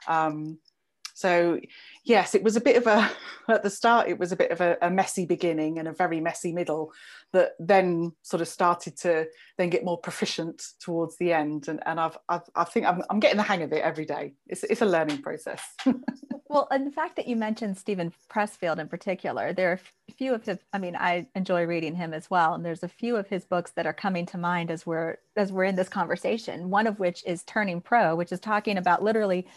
Um, 0.08 0.60
So, 1.18 1.60
yes, 2.04 2.36
it 2.36 2.44
was 2.44 2.58
a 2.58 2.62
bit 2.62 2.76
of 2.76 2.86
a, 2.86 3.10
at 3.50 3.64
the 3.64 3.72
start, 3.72 4.08
it 4.08 4.20
was 4.20 4.32
a 4.32 4.36
bit 4.36 4.52
of 4.52 4.62
a, 4.62 4.78
a, 4.84 4.92
messy 4.92 5.26
beginning 5.26 5.80
and 5.80 5.88
a 5.88 5.92
very 5.92 6.22
messy 6.22 6.52
middle 6.54 6.94
that 7.34 7.54
then 7.58 8.12
sort 8.22 8.40
of 8.40 8.48
started 8.48 8.96
to 8.98 9.26
then 9.58 9.72
get 9.72 9.84
more 9.84 9.98
proficient 9.98 10.62
towards 10.80 11.18
the 11.18 11.34
end. 11.34 11.70
And, 11.70 11.82
and 11.88 12.00
I've, 12.00 12.20
I've, 12.30 12.44
I 12.54 12.66
think 12.66 12.86
I'm, 12.86 13.02
I'm 13.10 13.20
getting 13.20 13.38
the 13.38 13.44
hang 13.44 13.64
of 13.64 13.74
it 13.74 13.82
every 13.82 14.06
day. 14.06 14.36
It's, 14.46 14.64
it's 14.64 14.84
a 14.84 14.86
learning 14.86 15.24
process. 15.24 15.64
well, 16.50 16.68
and 16.70 16.86
the 16.86 16.92
fact 16.92 17.16
that 17.16 17.28
you 17.28 17.36
mentioned 17.36 17.80
Steven 17.80 18.14
Pressfield 18.32 18.78
in 18.78 18.88
particular, 18.88 19.54
there 19.54 19.72
are 19.72 19.80
a 20.10 20.14
few 20.14 20.36
of 20.36 20.46
his, 20.46 20.60
I 20.72 20.78
mean, 20.78 20.96
I 20.96 21.28
enjoy 21.34 21.64
reading 21.64 21.96
him 21.96 22.14
as 22.14 22.30
well. 22.30 22.54
And 22.54 22.64
there's 22.64 22.84
a 22.84 22.88
few 22.88 23.16
of 23.16 23.28
his 23.28 23.44
books 23.44 23.72
that 23.72 23.88
are 23.88 23.94
coming 23.94 24.28
to 24.28 24.38
mind 24.38 24.70
as 24.70 24.86
we're, 24.86 25.18
as 25.36 25.52
we're 25.52 25.64
in 25.64 25.78
this 25.78 25.90
conversation, 25.90 26.70
one 26.70 26.86
of 26.86 27.00
which 27.00 27.26
is 27.26 27.42
Turning 27.42 27.82
Pro, 27.82 28.16
which 28.16 28.32
is 28.32 28.40
talking 28.40 28.78
about 28.78 29.02
literally 29.02 29.48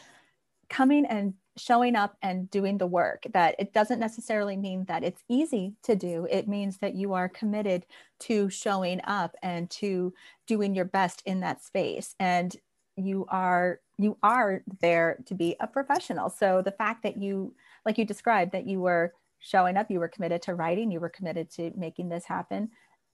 coming 0.71 1.05
and 1.05 1.35
showing 1.61 1.97
up 1.97 2.17
and 2.23 2.51
doing 2.51 2.79
the 2.79 2.87
work 2.87 3.27
that 3.33 3.55
it 3.59 3.73
doesn't 3.73 4.01
necessarily 4.01 4.57
mean 4.57 4.85
that 4.87 5.05
it's 5.05 5.23
easy 5.29 5.75
to 5.83 5.95
do. 5.95 6.27
It 6.31 6.49
means 6.49 6.79
that 6.79 6.95
you 6.95 7.13
are 7.13 7.29
committed 7.29 7.87
to 8.21 8.51
showing 8.51 9.01
up 9.05 9.35
and 9.43 9.71
to 9.71 10.13
doing 10.47 10.75
your 10.75 10.85
best 10.85 11.23
in 11.27 11.41
that 11.41 11.63
space. 11.63 12.15
And 12.19 12.55
you 12.97 13.27
are 13.29 13.81
you 13.99 14.17
are 14.23 14.63
there 14.81 15.19
to 15.27 15.35
be 15.35 15.57
a 15.61 15.67
professional. 15.67 16.31
So 16.31 16.63
the 16.63 16.73
fact 16.73 17.03
that 17.03 17.17
you 17.17 17.55
like 17.85 17.99
you 17.99 18.05
described 18.05 18.53
that 18.53 18.67
you 18.67 18.81
were 18.81 19.13
showing 19.39 19.77
up 19.77 19.91
you 19.91 20.01
were 20.01 20.09
committed 20.09 20.43
to 20.43 20.55
writing 20.55 20.91
you 20.91 21.01
were 21.01 21.09
committed 21.09 21.51
to 21.51 21.73
making 21.75 22.11
this 22.11 22.27
happen 22.27 22.69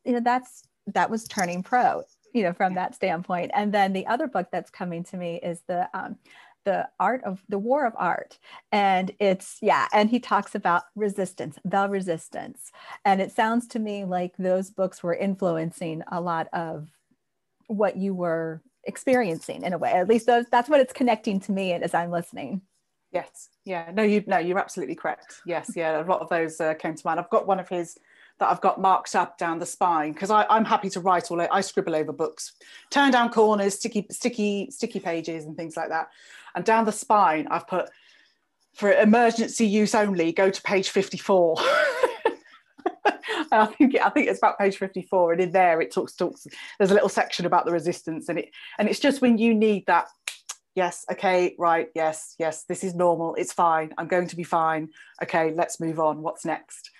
you 0.04 0.12
know 0.12 0.18
that's 0.18 0.64
that 0.88 1.08
was 1.08 1.22
turning 1.28 1.62
pro 1.62 2.02
you 2.36 2.42
know 2.42 2.52
from 2.52 2.74
that 2.74 2.94
standpoint. 2.94 3.50
And 3.54 3.72
then 3.72 3.94
the 3.94 4.06
other 4.06 4.26
book 4.26 4.48
that's 4.52 4.70
coming 4.70 5.02
to 5.04 5.16
me 5.16 5.40
is 5.42 5.62
the 5.66 5.88
um, 5.94 6.16
the 6.66 6.86
art 7.00 7.24
of 7.24 7.42
the 7.48 7.58
war 7.58 7.86
of 7.86 7.94
art. 7.96 8.38
And 8.72 9.12
it's 9.18 9.56
yeah 9.62 9.86
and 9.94 10.10
he 10.10 10.20
talks 10.20 10.54
about 10.54 10.82
resistance 10.94 11.58
the 11.64 11.88
resistance. 11.88 12.70
And 13.06 13.22
it 13.22 13.32
sounds 13.32 13.66
to 13.68 13.78
me 13.78 14.04
like 14.04 14.34
those 14.38 14.68
books 14.68 15.02
were 15.02 15.14
influencing 15.14 16.02
a 16.12 16.20
lot 16.20 16.48
of 16.52 16.88
what 17.68 17.96
you 17.96 18.14
were 18.14 18.60
experiencing 18.84 19.62
in 19.62 19.72
a 19.72 19.78
way. 19.78 19.92
At 19.92 20.08
least 20.08 20.26
those, 20.26 20.44
that's 20.50 20.68
what 20.68 20.80
it's 20.80 20.92
connecting 20.92 21.40
to 21.40 21.52
me 21.52 21.72
as 21.72 21.94
i'm 21.94 22.10
listening. 22.10 22.60
Yes. 23.12 23.48
Yeah. 23.64 23.90
No 23.94 24.02
you 24.02 24.22
no 24.26 24.38
you're 24.38 24.58
absolutely 24.58 24.96
correct. 24.96 25.40
Yes. 25.46 25.70
Yeah. 25.74 26.02
A 26.02 26.04
lot 26.04 26.20
of 26.20 26.28
those 26.28 26.60
uh, 26.60 26.74
came 26.74 26.94
to 26.94 27.02
mind. 27.06 27.20
I've 27.20 27.30
got 27.30 27.46
one 27.46 27.60
of 27.60 27.68
his 27.68 27.96
that 28.38 28.50
I've 28.50 28.60
got 28.60 28.80
marked 28.80 29.14
up 29.14 29.38
down 29.38 29.58
the 29.58 29.66
spine 29.66 30.12
because 30.12 30.30
I'm 30.30 30.64
happy 30.64 30.90
to 30.90 31.00
write 31.00 31.30
all 31.30 31.40
I 31.40 31.60
scribble 31.62 31.96
over 31.96 32.12
books, 32.12 32.52
turn 32.90 33.10
down 33.10 33.30
corners, 33.30 33.74
sticky, 33.74 34.06
sticky, 34.10 34.70
sticky 34.70 35.00
pages 35.00 35.46
and 35.46 35.56
things 35.56 35.76
like 35.76 35.88
that. 35.88 36.08
And 36.56 36.64
down 36.64 36.86
the 36.86 36.92
spine, 36.92 37.46
I've 37.50 37.68
put 37.68 37.90
for 38.74 38.90
emergency 38.92 39.66
use 39.66 39.94
only, 39.94 40.32
go 40.32 40.50
to 40.50 40.62
page 40.62 40.88
54. 40.88 41.56
I 43.52 43.66
think 43.66 43.96
I 44.00 44.08
think 44.10 44.28
it's 44.28 44.38
about 44.38 44.58
page 44.58 44.78
54, 44.78 45.32
and 45.32 45.40
in 45.40 45.52
there 45.52 45.80
it 45.80 45.92
talks 45.92 46.14
talks. 46.14 46.46
There's 46.78 46.90
a 46.90 46.94
little 46.94 47.08
section 47.08 47.46
about 47.46 47.64
the 47.64 47.72
resistance, 47.72 48.28
and 48.28 48.38
it 48.38 48.50
and 48.78 48.88
it's 48.88 48.98
just 48.98 49.20
when 49.20 49.38
you 49.38 49.54
need 49.54 49.84
that. 49.86 50.08
Yes, 50.74 51.06
okay, 51.10 51.54
right, 51.58 51.88
yes, 51.94 52.34
yes, 52.38 52.64
this 52.64 52.84
is 52.84 52.94
normal. 52.94 53.34
It's 53.36 53.52
fine. 53.52 53.94
I'm 53.96 54.08
going 54.08 54.28
to 54.28 54.36
be 54.36 54.42
fine. 54.42 54.88
Okay, 55.22 55.52
let's 55.54 55.80
move 55.80 55.98
on. 55.98 56.20
What's 56.20 56.44
next? 56.44 56.90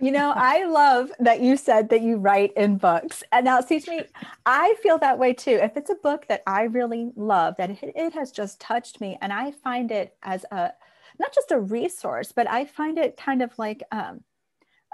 You 0.00 0.10
know, 0.10 0.32
I 0.36 0.64
love 0.64 1.10
that 1.20 1.40
you 1.40 1.56
said 1.56 1.88
that 1.90 2.02
you 2.02 2.16
write 2.16 2.52
in 2.56 2.76
books. 2.76 3.22
And 3.32 3.44
now, 3.44 3.58
excuse 3.58 3.86
me, 3.86 4.02
I 4.46 4.74
feel 4.82 4.98
that 4.98 5.18
way 5.18 5.32
too. 5.32 5.58
If 5.62 5.76
it's 5.76 5.90
a 5.90 5.96
book 5.96 6.26
that 6.28 6.42
I 6.46 6.64
really 6.64 7.10
love, 7.16 7.56
that 7.58 7.70
it, 7.70 7.78
it 7.82 8.12
has 8.14 8.30
just 8.30 8.60
touched 8.60 9.00
me, 9.00 9.18
and 9.20 9.32
I 9.32 9.52
find 9.52 9.90
it 9.90 10.16
as 10.22 10.44
a 10.50 10.72
not 11.18 11.34
just 11.34 11.50
a 11.50 11.60
resource, 11.60 12.32
but 12.32 12.48
I 12.48 12.64
find 12.64 12.98
it 12.98 13.16
kind 13.16 13.42
of 13.42 13.58
like 13.58 13.82
um, 13.90 14.20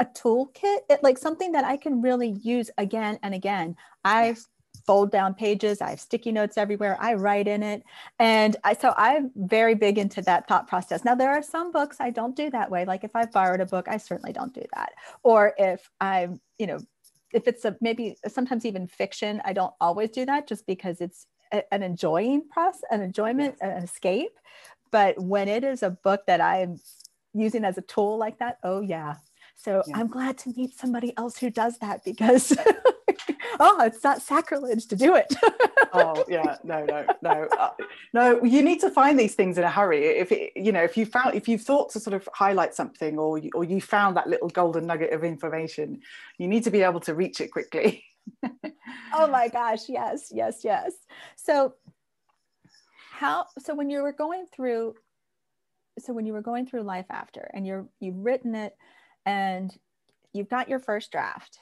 a 0.00 0.04
toolkit, 0.04 0.78
it, 0.88 1.02
like 1.02 1.18
something 1.18 1.52
that 1.52 1.64
I 1.64 1.76
can 1.76 2.00
really 2.00 2.30
use 2.30 2.70
again 2.78 3.18
and 3.22 3.34
again. 3.34 3.76
I've 4.04 4.44
fold 4.86 5.10
down 5.10 5.34
pages. 5.34 5.80
I 5.80 5.90
have 5.90 6.00
sticky 6.00 6.32
notes 6.32 6.58
everywhere. 6.58 6.96
I 7.00 7.14
write 7.14 7.48
in 7.48 7.62
it. 7.62 7.82
And 8.18 8.56
I, 8.64 8.74
so 8.74 8.94
I'm 8.96 9.30
very 9.34 9.74
big 9.74 9.98
into 9.98 10.22
that 10.22 10.48
thought 10.48 10.68
process. 10.68 11.04
Now, 11.04 11.14
there 11.14 11.30
are 11.30 11.42
some 11.42 11.72
books 11.72 11.96
I 12.00 12.10
don't 12.10 12.36
do 12.36 12.50
that 12.50 12.70
way. 12.70 12.84
Like 12.84 13.04
if 13.04 13.14
I've 13.14 13.32
borrowed 13.32 13.60
a 13.60 13.66
book, 13.66 13.86
I 13.88 13.96
certainly 13.96 14.32
don't 14.32 14.52
do 14.52 14.62
that. 14.74 14.92
Or 15.22 15.54
if 15.58 15.88
I'm, 16.00 16.40
you 16.58 16.66
know, 16.66 16.78
if 17.32 17.48
it's 17.48 17.64
a 17.64 17.76
maybe 17.80 18.16
sometimes 18.28 18.64
even 18.64 18.86
fiction, 18.86 19.42
I 19.44 19.52
don't 19.52 19.74
always 19.80 20.10
do 20.10 20.24
that 20.26 20.46
just 20.46 20.66
because 20.66 21.00
it's 21.00 21.26
a, 21.52 21.62
an 21.74 21.82
enjoying 21.82 22.48
process, 22.48 22.82
an 22.90 23.02
enjoyment, 23.02 23.56
an 23.60 23.82
escape. 23.82 24.38
But 24.90 25.18
when 25.18 25.48
it 25.48 25.64
is 25.64 25.82
a 25.82 25.90
book 25.90 26.26
that 26.26 26.40
I'm 26.40 26.78
using 27.32 27.64
as 27.64 27.76
a 27.76 27.82
tool 27.82 28.16
like 28.18 28.38
that, 28.38 28.58
oh 28.62 28.80
yeah. 28.80 29.16
So 29.56 29.82
yeah. 29.86 29.98
I'm 29.98 30.08
glad 30.08 30.38
to 30.38 30.52
meet 30.56 30.78
somebody 30.78 31.12
else 31.16 31.38
who 31.38 31.50
does 31.50 31.78
that 31.78 32.04
because 32.04 32.56
oh, 33.60 33.82
it's 33.82 34.02
not 34.02 34.22
sacrilege 34.22 34.86
to 34.88 34.96
do 34.96 35.14
it. 35.14 35.32
oh 35.92 36.24
yeah, 36.28 36.56
no, 36.64 36.84
no, 36.84 37.06
no, 37.22 37.48
uh, 37.58 37.70
no. 38.12 38.42
You 38.42 38.62
need 38.62 38.80
to 38.80 38.90
find 38.90 39.18
these 39.18 39.34
things 39.34 39.58
in 39.58 39.64
a 39.64 39.70
hurry. 39.70 40.04
If 40.04 40.32
it, 40.32 40.52
you 40.56 40.72
know, 40.72 40.82
if 40.82 40.96
you 40.96 41.06
found, 41.06 41.34
if 41.34 41.48
you've 41.48 41.62
thought 41.62 41.90
to 41.90 42.00
sort 42.00 42.14
of 42.14 42.28
highlight 42.32 42.74
something, 42.74 43.18
or 43.18 43.38
you, 43.38 43.50
or 43.54 43.64
you 43.64 43.80
found 43.80 44.16
that 44.16 44.28
little 44.28 44.48
golden 44.48 44.86
nugget 44.86 45.12
of 45.12 45.24
information, 45.24 46.00
you 46.38 46.48
need 46.48 46.64
to 46.64 46.70
be 46.70 46.82
able 46.82 47.00
to 47.00 47.14
reach 47.14 47.40
it 47.40 47.48
quickly. 47.48 48.04
oh 49.14 49.26
my 49.26 49.48
gosh, 49.48 49.88
yes, 49.88 50.30
yes, 50.32 50.60
yes. 50.64 50.92
So 51.36 51.74
how? 53.12 53.46
So 53.58 53.74
when 53.74 53.90
you 53.90 54.02
were 54.02 54.12
going 54.12 54.46
through, 54.54 54.94
so 55.98 56.12
when 56.12 56.26
you 56.26 56.32
were 56.32 56.42
going 56.42 56.66
through 56.66 56.82
life 56.82 57.06
after, 57.10 57.50
and 57.54 57.66
you're 57.66 57.86
you've 58.00 58.24
written 58.24 58.54
it, 58.54 58.76
and 59.26 59.72
you've 60.32 60.48
got 60.48 60.68
your 60.68 60.80
first 60.80 61.10
draft. 61.10 61.58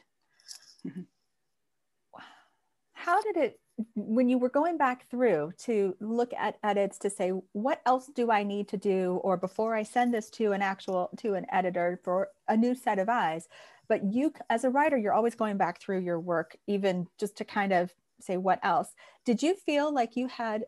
How 3.02 3.20
did 3.20 3.36
it 3.36 3.58
when 3.96 4.28
you 4.28 4.38
were 4.38 4.48
going 4.48 4.78
back 4.78 5.10
through 5.10 5.52
to 5.58 5.96
look 5.98 6.32
at 6.38 6.58
edits 6.62 6.98
to 6.98 7.10
say 7.10 7.30
what 7.50 7.80
else 7.84 8.08
do 8.14 8.30
i 8.30 8.44
need 8.44 8.68
to 8.68 8.76
do 8.76 9.18
or 9.24 9.36
before 9.36 9.74
i 9.74 9.82
send 9.82 10.14
this 10.14 10.30
to 10.30 10.52
an 10.52 10.62
actual 10.62 11.10
to 11.16 11.34
an 11.34 11.46
editor 11.50 11.98
for 12.04 12.28
a 12.46 12.56
new 12.56 12.76
set 12.76 13.00
of 13.00 13.08
eyes? 13.08 13.48
But 13.88 14.04
you 14.04 14.32
as 14.48 14.62
a 14.62 14.70
writer 14.70 14.96
you're 14.96 15.12
always 15.12 15.34
going 15.34 15.56
back 15.56 15.80
through 15.80 15.98
your 16.00 16.20
work 16.20 16.56
even 16.68 17.08
just 17.18 17.36
to 17.38 17.44
kind 17.44 17.72
of 17.72 17.92
say 18.20 18.36
what 18.36 18.60
else? 18.62 18.94
Did 19.24 19.42
you 19.42 19.56
feel 19.56 19.92
like 19.92 20.14
you 20.14 20.28
had 20.28 20.66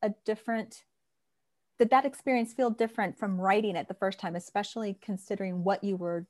a 0.00 0.10
different 0.24 0.84
did 1.78 1.90
that 1.90 2.06
experience 2.06 2.54
feel 2.54 2.70
different 2.70 3.18
from 3.18 3.38
writing 3.38 3.76
it 3.76 3.88
the 3.88 3.94
first 3.94 4.18
time 4.18 4.36
especially 4.36 4.96
considering 5.02 5.62
what 5.62 5.84
you 5.84 5.96
were 5.96 6.26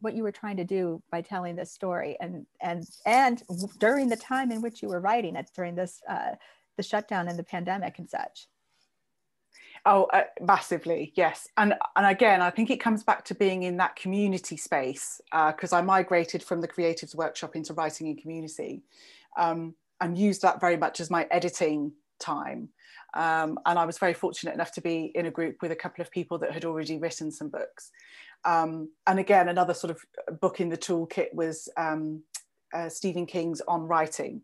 what 0.00 0.14
you 0.14 0.22
were 0.22 0.32
trying 0.32 0.56
to 0.56 0.64
do 0.64 1.02
by 1.10 1.20
telling 1.20 1.56
this 1.56 1.72
story 1.72 2.16
and 2.20 2.46
and 2.60 2.84
and 3.06 3.42
during 3.78 4.08
the 4.08 4.16
time 4.16 4.50
in 4.50 4.60
which 4.60 4.82
you 4.82 4.88
were 4.88 5.00
writing 5.00 5.36
it 5.36 5.50
during 5.54 5.74
this 5.74 6.00
uh, 6.08 6.32
the 6.76 6.82
shutdown 6.82 7.28
and 7.28 7.38
the 7.38 7.44
pandemic 7.44 7.98
and 7.98 8.08
such. 8.08 8.48
Oh 9.84 10.04
uh, 10.12 10.24
massively 10.40 11.12
yes. 11.14 11.48
And 11.56 11.74
and 11.96 12.06
again 12.06 12.42
i 12.42 12.50
think 12.50 12.70
it 12.70 12.80
comes 12.80 13.04
back 13.04 13.24
to 13.26 13.34
being 13.34 13.62
in 13.62 13.76
that 13.78 13.96
community 13.96 14.56
space 14.56 15.20
because 15.30 15.72
uh, 15.72 15.76
i 15.76 15.82
migrated 15.82 16.42
from 16.42 16.60
the 16.60 16.68
creatives 16.68 17.14
workshop 17.14 17.56
into 17.56 17.72
writing 17.74 18.08
in 18.08 18.16
community 18.16 18.82
um, 19.36 19.74
and 20.00 20.18
used 20.18 20.42
that 20.42 20.60
very 20.60 20.76
much 20.76 21.00
as 21.00 21.10
my 21.10 21.26
editing 21.30 21.92
time. 22.18 22.68
Um, 23.14 23.58
and 23.64 23.78
I 23.78 23.86
was 23.86 23.98
very 23.98 24.14
fortunate 24.14 24.54
enough 24.54 24.72
to 24.72 24.80
be 24.80 25.10
in 25.14 25.26
a 25.26 25.30
group 25.30 25.62
with 25.62 25.72
a 25.72 25.76
couple 25.76 26.02
of 26.02 26.10
people 26.10 26.38
that 26.38 26.52
had 26.52 26.64
already 26.64 26.98
written 26.98 27.30
some 27.30 27.48
books. 27.48 27.90
Um, 28.44 28.90
and 29.06 29.18
again, 29.18 29.48
another 29.48 29.74
sort 29.74 29.90
of 29.90 30.40
book 30.40 30.60
in 30.60 30.68
the 30.68 30.76
toolkit 30.76 31.34
was 31.34 31.68
um, 31.76 32.22
uh, 32.72 32.88
Stephen 32.88 33.26
King's 33.26 33.60
On 33.62 33.82
Writing, 33.82 34.42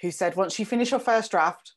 who 0.00 0.10
said, 0.10 0.36
once 0.36 0.58
you 0.58 0.66
finish 0.66 0.90
your 0.90 1.00
first 1.00 1.30
draft, 1.30 1.72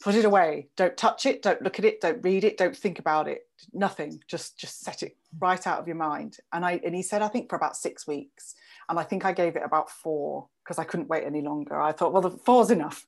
put 0.00 0.14
it 0.14 0.24
away. 0.24 0.68
Don't 0.76 0.96
touch 0.96 1.26
it. 1.26 1.42
Don't 1.42 1.62
look 1.62 1.78
at 1.78 1.84
it. 1.84 2.00
Don't 2.00 2.22
read 2.22 2.44
it. 2.44 2.56
Don't 2.56 2.76
think 2.76 2.98
about 2.98 3.28
it. 3.28 3.46
Nothing. 3.72 4.22
Just 4.28 4.58
just 4.58 4.82
set 4.82 5.02
it 5.02 5.16
right 5.38 5.66
out 5.66 5.80
of 5.80 5.86
your 5.86 5.96
mind. 5.96 6.38
And 6.52 6.64
I 6.64 6.80
and 6.84 6.94
he 6.94 7.02
said, 7.02 7.22
I 7.22 7.28
think 7.28 7.48
for 7.48 7.56
about 7.56 7.76
six 7.76 8.06
weeks. 8.06 8.54
And 8.88 8.98
I 8.98 9.02
think 9.02 9.24
I 9.24 9.32
gave 9.32 9.56
it 9.56 9.62
about 9.64 9.90
four 9.90 10.48
because 10.64 10.78
I 10.78 10.84
couldn't 10.84 11.08
wait 11.08 11.24
any 11.24 11.40
longer. 11.40 11.80
I 11.80 11.92
thought, 11.92 12.12
well, 12.12 12.22
the 12.22 12.30
four's 12.30 12.70
enough. 12.70 13.06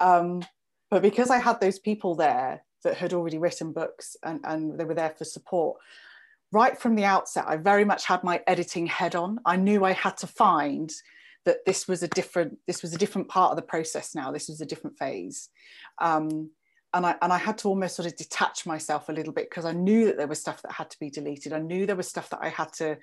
Um, 0.00 0.44
but 0.90 1.02
because 1.02 1.30
I 1.30 1.38
had 1.38 1.60
those 1.60 1.78
people 1.78 2.14
there 2.14 2.62
that 2.84 2.96
had 2.96 3.12
already 3.12 3.38
written 3.38 3.72
books 3.72 4.16
and, 4.22 4.40
and 4.44 4.78
they 4.78 4.84
were 4.84 4.94
there 4.94 5.10
for 5.10 5.24
support, 5.24 5.78
right 6.56 6.78
from 6.78 6.94
the 6.94 7.04
outset, 7.04 7.44
I 7.46 7.56
very 7.58 7.84
much 7.84 8.06
had 8.06 8.24
my 8.24 8.40
editing 8.46 8.86
head 8.86 9.14
on. 9.14 9.38
I 9.44 9.56
knew 9.56 9.84
I 9.84 9.92
had 9.92 10.16
to 10.18 10.26
find 10.26 10.90
that 11.44 11.64
this 11.66 11.86
was 11.86 12.02
a 12.02 12.08
different 12.08 12.56
this 12.66 12.80
was 12.82 12.94
a 12.94 12.98
different 12.98 13.28
part 13.28 13.50
of 13.50 13.56
the 13.56 13.70
process 13.74 14.14
now. 14.14 14.32
This 14.32 14.48
was 14.48 14.62
a 14.62 14.66
different 14.66 14.96
phase. 14.98 15.50
Um, 15.98 16.50
and 16.94 17.04
I, 17.04 17.14
and 17.20 17.30
I 17.30 17.36
had 17.36 17.58
to 17.58 17.68
almost 17.68 17.94
sort 17.94 18.08
of 18.08 18.16
detach 18.16 18.64
myself 18.64 19.08
a 19.08 19.12
little 19.12 19.34
bit 19.34 19.50
because 19.50 19.66
I 19.66 19.72
knew 19.72 20.06
that 20.06 20.16
there 20.16 20.32
was 20.32 20.40
stuff 20.40 20.62
that 20.62 20.72
had 20.72 20.88
to 20.90 20.98
be 20.98 21.10
deleted. 21.10 21.52
I 21.52 21.58
knew 21.58 21.84
there 21.84 21.94
was 21.94 22.08
stuff 22.08 22.30
that 22.30 22.40
I 22.40 22.48
had 22.48 22.72
to 22.74 22.96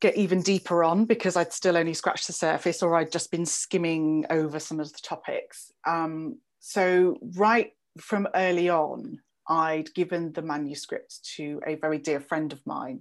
get 0.00 0.16
even 0.16 0.42
deeper 0.42 0.82
on 0.82 1.04
because 1.04 1.36
I'd 1.36 1.52
still 1.52 1.76
only 1.76 1.94
scratched 1.94 2.26
the 2.26 2.32
surface 2.32 2.82
or 2.82 2.96
I'd 2.96 3.12
just 3.12 3.30
been 3.30 3.46
skimming 3.46 4.24
over 4.30 4.58
some 4.58 4.80
of 4.80 4.92
the 4.92 4.98
topics. 5.02 5.70
Um, 5.86 6.38
so 6.58 7.18
right 7.36 7.70
from 8.00 8.26
early 8.34 8.68
on, 8.68 9.20
I'd 9.48 9.92
given 9.94 10.32
the 10.32 10.42
manuscript 10.42 11.24
to 11.36 11.60
a 11.66 11.76
very 11.76 11.98
dear 11.98 12.20
friend 12.20 12.52
of 12.52 12.60
mine 12.66 13.00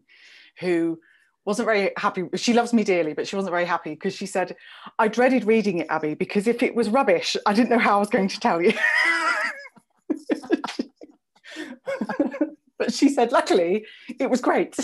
who 0.60 1.00
wasn't 1.46 1.66
very 1.66 1.92
happy. 1.96 2.26
She 2.36 2.54
loves 2.54 2.74
me 2.74 2.84
dearly, 2.84 3.14
but 3.14 3.28
she 3.28 3.36
wasn't 3.38 3.54
very 3.54 3.66
happy 3.66 3.92
because 3.92 4.14
she 4.14 4.26
said, 4.26 4.56
I 5.00 5.08
dreaded 5.08 5.46
reading 5.46 5.80
it, 5.80 5.88
Abby, 5.90 6.14
because 6.14 6.46
if 6.46 6.62
it 6.62 6.76
was 6.76 6.90
rubbish, 6.90 7.38
I 7.46 7.54
didn't 7.54 7.70
know 7.70 7.80
how 7.80 7.96
I 7.96 8.00
was 8.00 8.10
going 8.10 8.28
to 8.28 8.40
tell 8.40 8.62
you. 8.62 8.74
but 12.78 12.94
she 12.94 13.08
said, 13.08 13.32
luckily, 13.32 13.86
it 14.20 14.30
was 14.30 14.42
great. 14.42 14.76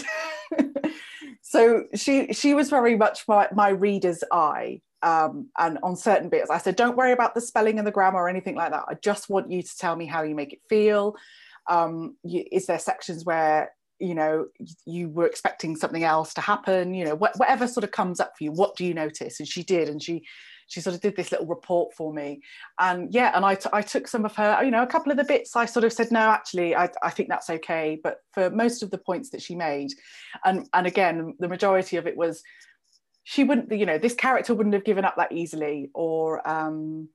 so 1.41 1.83
she 1.95 2.31
she 2.31 2.53
was 2.53 2.69
very 2.69 2.95
much 2.95 3.27
my, 3.27 3.49
my 3.53 3.69
reader's 3.69 4.23
eye. 4.31 4.79
Um, 5.01 5.49
and 5.57 5.79
on 5.83 5.97
certain 5.97 6.29
bits, 6.29 6.49
I 6.49 6.59
said, 6.59 6.77
don't 6.77 6.95
worry 6.95 7.11
about 7.11 7.35
the 7.35 7.41
spelling 7.41 7.77
and 7.77 7.85
the 7.85 7.91
grammar 7.91 8.21
or 8.21 8.29
anything 8.29 8.55
like 8.55 8.71
that. 8.71 8.85
I 8.87 8.93
just 8.93 9.29
want 9.29 9.51
you 9.51 9.61
to 9.61 9.77
tell 9.77 9.97
me 9.97 10.05
how 10.05 10.21
you 10.21 10.33
make 10.33 10.53
it 10.53 10.61
feel. 10.69 11.17
Um, 11.69 12.17
you, 12.23 12.45
is 12.51 12.65
there 12.67 12.79
sections 12.79 13.25
where 13.25 13.71
you 13.99 14.15
know 14.15 14.47
you 14.85 15.09
were 15.09 15.27
expecting 15.27 15.75
something 15.75 16.03
else 16.03 16.33
to 16.35 16.41
happen? 16.41 16.93
You 16.93 17.05
know 17.05 17.15
wh- 17.15 17.37
whatever 17.39 17.67
sort 17.67 17.83
of 17.83 17.91
comes 17.91 18.19
up 18.19 18.33
for 18.37 18.43
you 18.43 18.51
what 18.51 18.75
do 18.75 18.85
you 18.85 18.93
notice? 18.93 19.39
And 19.39 19.47
she 19.47 19.63
did 19.63 19.89
and 19.89 20.01
she 20.01 20.23
she 20.67 20.81
sort 20.81 20.95
of 20.95 21.01
did 21.01 21.15
this 21.15 21.31
little 21.31 21.45
report 21.45 21.93
for 21.93 22.13
me. 22.13 22.41
And 22.79 23.13
yeah 23.13 23.31
and 23.35 23.45
I, 23.45 23.55
t- 23.55 23.69
I 23.71 23.81
took 23.81 24.07
some 24.07 24.25
of 24.25 24.35
her 24.35 24.63
you 24.63 24.71
know 24.71 24.83
a 24.83 24.87
couple 24.87 25.11
of 25.11 25.17
the 25.17 25.23
bits 25.23 25.55
i 25.55 25.65
sort 25.65 25.83
of 25.83 25.93
said 25.93 26.11
no 26.11 26.19
actually 26.19 26.75
I, 26.75 26.89
I 27.01 27.09
think 27.09 27.29
that's 27.29 27.49
okay 27.49 27.99
but 28.03 28.17
for 28.31 28.49
most 28.49 28.83
of 28.83 28.91
the 28.91 28.97
points 28.97 29.29
that 29.31 29.41
she 29.41 29.55
made 29.55 29.91
and 30.43 30.67
and 30.73 30.87
again 30.87 31.35
the 31.39 31.47
majority 31.47 31.97
of 31.97 32.07
it 32.07 32.17
was 32.17 32.41
she 33.23 33.43
wouldn't 33.43 33.71
you 33.71 33.85
know 33.85 33.97
this 33.97 34.15
character 34.15 34.53
wouldn't 34.53 34.75
have 34.75 34.83
given 34.83 35.05
up 35.05 35.15
that 35.17 35.31
easily 35.31 35.89
or 35.93 36.47
um 36.47 37.07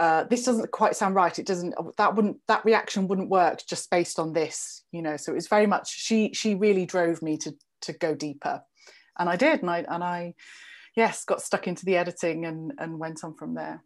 uh, 0.00 0.24
this 0.24 0.44
doesn't 0.44 0.70
quite 0.72 0.96
sound 0.96 1.14
right. 1.14 1.38
It 1.38 1.46
doesn't 1.46 1.74
that 1.96 2.16
wouldn't 2.16 2.38
that 2.48 2.64
reaction 2.64 3.06
wouldn't 3.06 3.28
work 3.28 3.60
just 3.68 3.90
based 3.90 4.18
on 4.18 4.32
this 4.32 4.80
you 4.92 5.02
know? 5.02 5.16
So 5.16 5.32
it 5.32 5.36
was 5.36 5.48
very 5.48 5.66
much 5.66 5.90
she 5.90 6.32
she 6.32 6.54
really 6.54 6.86
drove 6.86 7.22
me 7.22 7.36
to 7.38 7.54
to 7.82 7.92
go 7.92 8.14
deeper. 8.14 8.62
And 9.18 9.28
i 9.28 9.36
did 9.36 9.60
and 9.60 9.70
i 9.70 9.84
and 9.88 10.02
i 10.02 10.34
yes 10.96 11.24
got 11.24 11.42
stuck 11.42 11.66
into 11.66 11.84
the 11.84 11.96
editing 11.96 12.46
and 12.46 12.72
and 12.78 12.98
went 12.98 13.24
on 13.24 13.34
from 13.34 13.54
there. 13.54 13.82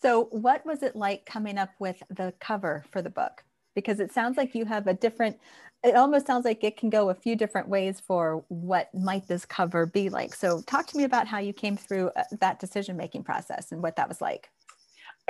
So 0.00 0.24
what 0.30 0.64
was 0.64 0.82
it 0.82 0.94
like 0.94 1.26
coming 1.26 1.58
up 1.58 1.70
with 1.80 2.02
the 2.08 2.32
cover 2.40 2.84
for 2.92 3.02
the 3.02 3.10
book 3.10 3.42
because 3.78 4.00
it 4.00 4.12
sounds 4.12 4.36
like 4.36 4.56
you 4.56 4.64
have 4.64 4.88
a 4.88 4.92
different 4.92 5.38
it 5.84 5.94
almost 5.94 6.26
sounds 6.26 6.44
like 6.44 6.64
it 6.64 6.76
can 6.76 6.90
go 6.90 7.10
a 7.10 7.14
few 7.14 7.36
different 7.36 7.68
ways 7.68 8.00
for 8.00 8.44
what 8.48 8.92
might 8.92 9.28
this 9.28 9.44
cover 9.44 9.86
be 9.86 10.08
like. 10.08 10.34
So 10.34 10.60
talk 10.62 10.88
to 10.88 10.96
me 10.96 11.04
about 11.04 11.28
how 11.28 11.38
you 11.38 11.52
came 11.52 11.76
through 11.76 12.10
uh, 12.16 12.24
that 12.40 12.58
decision 12.58 12.96
making 12.96 13.22
process 13.22 13.70
and 13.70 13.80
what 13.80 13.94
that 13.94 14.08
was 14.08 14.20
like. 14.20 14.50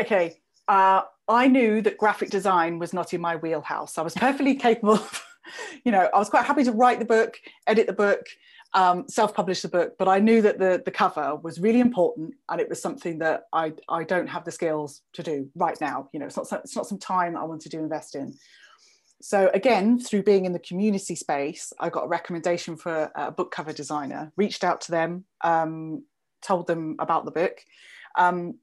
Okay. 0.01 0.41
Uh, 0.67 1.03
I 1.29 1.49
knew 1.49 1.83
that 1.83 1.99
graphic 1.99 2.31
design 2.31 2.79
was 2.79 2.95
not 2.95 3.13
in 3.13 3.21
my 3.21 3.37
wheelhouse. 3.37 3.99
I 3.99 4.03
was 4.03 4.15
perfectly 4.15 4.55
capable 4.67 4.95
of, 4.95 5.23
you 5.85 5.93
know, 5.93 6.09
I 6.15 6.19
was 6.19 6.31
quite 6.31 6.47
happy 6.47 6.65
to 6.65 6.73
write 6.73 6.99
the 6.99 7.05
book, 7.05 7.39
edit 7.67 7.87
the 7.87 7.93
book, 7.93 8.25
um, 8.75 9.09
self-publish 9.09 9.63
the 9.63 9.69
book, 9.69 9.95
but 9.99 10.09
I 10.09 10.19
knew 10.19 10.43
that 10.43 10.59
the, 10.59 10.83
the 10.85 10.91
cover 10.91 11.37
was 11.37 11.59
really 11.59 11.81
important 11.81 12.35
and 12.49 12.61
it 12.61 12.69
was 12.69 12.83
something 12.83 13.19
that 13.19 13.45
I, 13.53 13.73
I 13.89 14.05
don't 14.05 14.27
have 14.27 14.45
the 14.45 14.53
skills 14.53 15.03
to 15.15 15.23
do 15.23 15.49
right 15.55 15.81
now. 15.81 16.11
You 16.13 16.21
know, 16.21 16.27
it's 16.27 16.37
not, 16.37 16.53
it's 16.53 16.77
not 16.77 16.87
some 16.87 16.99
time 16.99 17.37
I 17.37 17.45
wanted 17.45 17.73
to 17.73 17.79
invest 17.79 18.15
in 18.15 18.35
so 19.21 19.51
again, 19.53 19.99
through 19.99 20.23
being 20.23 20.45
in 20.45 20.53
the 20.53 20.59
community 20.59 21.15
space, 21.15 21.73
I 21.81 21.89
got 21.91 22.05
a 22.05 22.09
recommendation 22.09 22.77
for 22.77 23.11
a 23.15 23.33
book 23.33 23.51
cover 23.51 23.73
designer, 23.73 24.33
reached 24.37 24.63
out 24.63 24.81
to 24.83 24.93
them, 24.93 25.25
um, 25.43 26.05
told 26.41 26.67
them 26.67 26.97
about 27.01 27.25
the 27.25 27.33
book. 27.33 27.59
Um, 28.17 28.59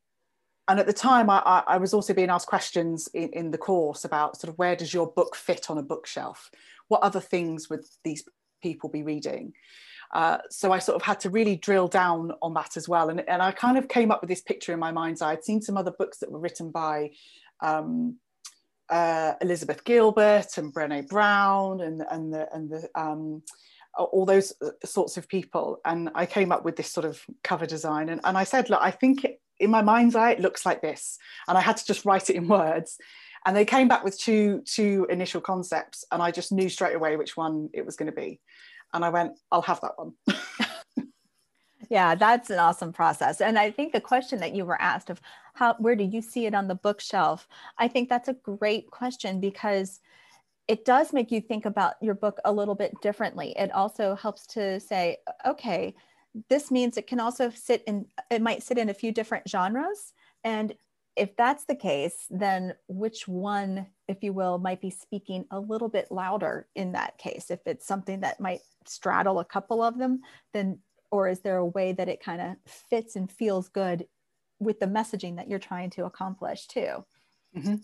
and 0.67 0.79
at 0.79 0.87
the 0.87 0.93
time, 0.93 1.29
I, 1.29 1.63
I, 1.67 1.77
was 1.77 1.93
also 1.93 2.13
being 2.13 2.29
asked 2.29 2.47
questions 2.47 3.07
in, 3.13 3.29
in, 3.33 3.51
the 3.51 3.57
course 3.57 4.03
about 4.03 4.39
sort 4.39 4.51
of 4.51 4.57
where 4.57 4.75
does 4.75 4.93
your 4.93 5.11
book 5.11 5.35
fit 5.35 5.69
on 5.69 5.77
a 5.77 5.83
bookshelf? 5.83 6.49
What 6.87 7.03
other 7.03 7.19
things 7.19 7.69
would 7.69 7.81
these 8.03 8.23
people 8.63 8.89
be 8.89 9.03
reading? 9.03 9.53
Uh, 10.13 10.37
so 10.49 10.71
I 10.71 10.79
sort 10.79 10.95
of 10.95 11.01
had 11.01 11.19
to 11.21 11.29
really 11.29 11.55
drill 11.55 11.87
down 11.87 12.31
on 12.41 12.53
that 12.53 12.77
as 12.77 12.87
well. 12.87 13.09
And, 13.09 13.27
and 13.27 13.41
I 13.41 13.51
kind 13.51 13.77
of 13.77 13.87
came 13.87 14.11
up 14.11 14.21
with 14.21 14.29
this 14.29 14.41
picture 14.41 14.73
in 14.73 14.79
my 14.79 14.91
mind's 14.91 15.21
eye. 15.21 15.31
I'd 15.31 15.43
seen 15.43 15.61
some 15.61 15.77
other 15.77 15.91
books 15.91 16.19
that 16.19 16.31
were 16.31 16.39
written 16.39 16.71
by 16.71 17.11
um, 17.61 18.17
uh, 18.89 19.33
Elizabeth 19.41 19.83
Gilbert 19.83 20.57
and 20.57 20.73
Brené 20.73 21.07
Brown 21.07 21.81
and, 21.81 22.03
and 22.09 22.33
the, 22.33 22.53
and 22.53 22.69
the 22.69 22.89
um, 22.95 23.41
all 23.97 24.25
those 24.25 24.53
uh, 24.61 24.71
sorts 24.83 25.17
of 25.17 25.27
people. 25.27 25.79
And 25.85 26.09
I 26.15 26.25
came 26.25 26.51
up 26.51 26.65
with 26.65 26.75
this 26.75 26.91
sort 26.91 27.05
of 27.05 27.21
cover 27.43 27.65
design. 27.65 28.09
And, 28.09 28.21
and 28.23 28.37
I 28.37 28.43
said, 28.43 28.69
look, 28.69 28.81
I 28.81 28.91
think 28.91 29.23
it, 29.23 29.41
in 29.59 29.69
my 29.69 29.81
mind's 29.81 30.15
eye, 30.15 30.31
it 30.31 30.41
looks 30.41 30.65
like 30.65 30.81
this. 30.81 31.17
And 31.47 31.57
I 31.57 31.61
had 31.61 31.77
to 31.77 31.85
just 31.85 32.05
write 32.05 32.29
it 32.29 32.35
in 32.35 32.47
words. 32.47 32.97
And 33.45 33.55
they 33.55 33.65
came 33.65 33.87
back 33.87 34.03
with 34.03 34.19
two, 34.19 34.63
two 34.65 35.07
initial 35.09 35.39
concepts. 35.39 36.03
And 36.11 36.21
I 36.21 36.31
just 36.31 36.51
knew 36.51 36.67
straight 36.67 36.95
away 36.95 37.15
which 37.15 37.37
one 37.37 37.69
it 37.73 37.85
was 37.85 37.95
going 37.95 38.11
to 38.11 38.15
be. 38.15 38.39
And 38.95 39.05
I 39.05 39.09
went, 39.09 39.33
I'll 39.51 39.61
have 39.61 39.81
that 39.81 39.93
one. 39.97 40.13
yeah, 41.89 42.15
that's 42.15 42.49
an 42.49 42.59
awesome 42.59 42.93
process. 42.93 43.41
And 43.41 43.59
I 43.59 43.71
think 43.71 43.93
the 43.93 44.01
question 44.01 44.39
that 44.39 44.55
you 44.55 44.65
were 44.65 44.81
asked 44.81 45.09
of 45.09 45.21
how 45.55 45.73
where 45.79 45.95
do 45.95 46.03
you 46.03 46.21
see 46.21 46.45
it 46.45 46.53
on 46.53 46.67
the 46.67 46.75
bookshelf 46.75 47.47
i 47.79 47.87
think 47.87 48.07
that's 48.07 48.27
a 48.27 48.33
great 48.33 48.91
question 48.91 49.39
because 49.39 49.99
it 50.67 50.85
does 50.85 51.13
make 51.13 51.31
you 51.31 51.41
think 51.41 51.65
about 51.65 51.95
your 52.01 52.13
book 52.13 52.39
a 52.45 52.51
little 52.51 52.75
bit 52.75 52.93
differently 53.01 53.55
it 53.57 53.71
also 53.71 54.15
helps 54.15 54.45
to 54.45 54.79
say 54.79 55.17
okay 55.45 55.95
this 56.49 56.69
means 56.69 56.97
it 56.97 57.07
can 57.07 57.19
also 57.19 57.49
sit 57.49 57.83
in 57.87 58.05
it 58.29 58.41
might 58.41 58.61
sit 58.61 58.77
in 58.77 58.89
a 58.89 58.93
few 58.93 59.11
different 59.11 59.47
genres 59.49 60.13
and 60.43 60.75
if 61.15 61.35
that's 61.37 61.65
the 61.65 61.75
case 61.75 62.27
then 62.29 62.73
which 62.87 63.27
one 63.27 63.87
if 64.07 64.23
you 64.23 64.33
will 64.33 64.57
might 64.57 64.81
be 64.81 64.89
speaking 64.89 65.45
a 65.51 65.59
little 65.59 65.89
bit 65.89 66.11
louder 66.11 66.67
in 66.75 66.91
that 66.91 67.17
case 67.17 67.49
if 67.49 67.59
it's 67.65 67.87
something 67.87 68.21
that 68.21 68.39
might 68.39 68.61
straddle 68.85 69.39
a 69.39 69.45
couple 69.45 69.81
of 69.81 69.97
them 69.97 70.21
then 70.53 70.77
or 71.11 71.27
is 71.27 71.39
there 71.41 71.57
a 71.57 71.65
way 71.65 71.93
that 71.93 72.09
it 72.09 72.21
kind 72.21 72.41
of 72.41 72.55
fits 72.65 73.15
and 73.15 73.31
feels 73.31 73.69
good 73.69 74.05
with 74.59 74.79
the 74.79 74.85
messaging 74.85 75.35
that 75.35 75.49
you're 75.49 75.59
trying 75.59 75.89
to 75.91 76.05
accomplish 76.05 76.67
too. 76.67 77.03
Mm-hmm. 77.55 77.75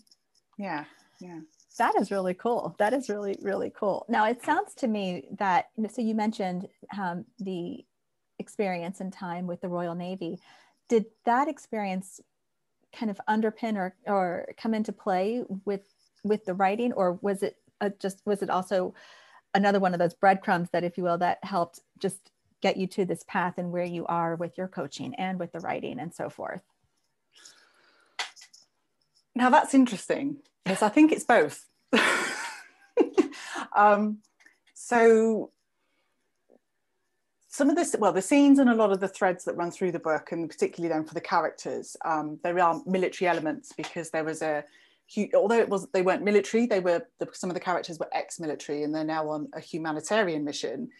Yeah, 0.58 0.84
yeah. 1.20 1.40
That 1.78 1.94
is 1.98 2.10
really 2.10 2.34
cool. 2.34 2.74
That 2.78 2.92
is 2.92 3.08
really, 3.08 3.38
really 3.40 3.72
cool. 3.74 4.04
Now, 4.08 4.26
it 4.26 4.44
sounds 4.44 4.74
to 4.76 4.88
me 4.88 5.28
that, 5.38 5.66
so 5.90 6.02
you 6.02 6.14
mentioned 6.14 6.68
um, 6.98 7.24
the 7.38 7.84
experience 8.38 9.00
and 9.00 9.12
time 9.12 9.46
with 9.46 9.60
the 9.62 9.68
Royal 9.68 9.94
Navy. 9.94 10.38
Did 10.88 11.06
that 11.24 11.48
experience 11.48 12.20
kind 12.94 13.10
of 13.10 13.18
underpin 13.28 13.76
or, 13.76 13.94
or 14.06 14.48
come 14.58 14.74
into 14.74 14.92
play 14.92 15.42
with 15.64 15.82
with 16.24 16.44
the 16.44 16.54
writing 16.54 16.92
or 16.92 17.18
was 17.22 17.42
it 17.42 17.56
just 17.98 18.22
was 18.24 18.42
it 18.42 18.50
also 18.50 18.94
another 19.54 19.80
one 19.80 19.92
of 19.92 19.98
those 19.98 20.14
breadcrumbs 20.14 20.68
that 20.72 20.84
if 20.84 20.96
you 20.96 21.04
will 21.04 21.18
that 21.18 21.38
helped 21.42 21.80
just 21.98 22.30
get 22.60 22.76
you 22.76 22.86
to 22.86 23.04
this 23.04 23.24
path 23.26 23.54
and 23.58 23.72
where 23.72 23.84
you 23.84 24.06
are 24.06 24.36
with 24.36 24.56
your 24.56 24.68
coaching 24.68 25.14
and 25.16 25.38
with 25.38 25.52
the 25.52 25.60
writing 25.60 25.98
and 25.98 26.14
so 26.14 26.30
forth? 26.30 26.62
Now 29.34 29.50
that's 29.50 29.74
interesting 29.74 30.36
because 30.64 30.82
I 30.82 30.88
think 30.88 31.10
it's 31.12 31.24
both. 31.24 31.66
um, 33.76 34.18
so 34.74 35.50
some 37.48 37.68
of 37.68 37.76
this, 37.76 37.94
well, 37.98 38.12
the 38.12 38.22
scenes 38.22 38.58
and 38.58 38.70
a 38.70 38.74
lot 38.74 38.92
of 38.92 39.00
the 39.00 39.08
threads 39.08 39.44
that 39.44 39.56
run 39.56 39.70
through 39.70 39.92
the 39.92 39.98
book, 39.98 40.32
and 40.32 40.48
particularly 40.48 40.92
then 40.92 41.04
for 41.04 41.12
the 41.12 41.20
characters, 41.20 41.96
um, 42.02 42.38
there 42.42 42.58
are 42.58 42.80
military 42.86 43.28
elements 43.28 43.74
because 43.76 44.10
there 44.10 44.24
was 44.24 44.40
a, 44.40 44.64
although 45.34 45.58
it 45.58 45.68
was 45.68 45.88
they 45.92 46.02
weren't 46.02 46.22
military, 46.22 46.66
they 46.66 46.80
were 46.80 47.02
the, 47.18 47.28
some 47.32 47.50
of 47.50 47.54
the 47.54 47.60
characters 47.60 47.98
were 47.98 48.08
ex-military 48.12 48.82
and 48.82 48.94
they're 48.94 49.04
now 49.04 49.28
on 49.28 49.48
a 49.54 49.60
humanitarian 49.60 50.44
mission. 50.44 50.90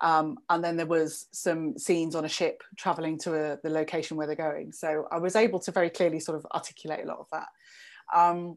Um, 0.00 0.38
and 0.50 0.64
then 0.64 0.76
there 0.76 0.86
was 0.86 1.26
some 1.30 1.78
scenes 1.78 2.16
on 2.16 2.24
a 2.24 2.28
ship 2.28 2.64
traveling 2.76 3.18
to 3.20 3.34
a, 3.34 3.58
the 3.62 3.70
location 3.70 4.16
where 4.16 4.26
they're 4.26 4.34
going. 4.34 4.72
So 4.72 5.06
I 5.12 5.18
was 5.18 5.36
able 5.36 5.60
to 5.60 5.70
very 5.70 5.90
clearly 5.90 6.18
sort 6.18 6.38
of 6.38 6.46
articulate 6.52 7.04
a 7.04 7.06
lot 7.06 7.18
of 7.18 7.26
that. 7.30 7.48
Um, 8.14 8.56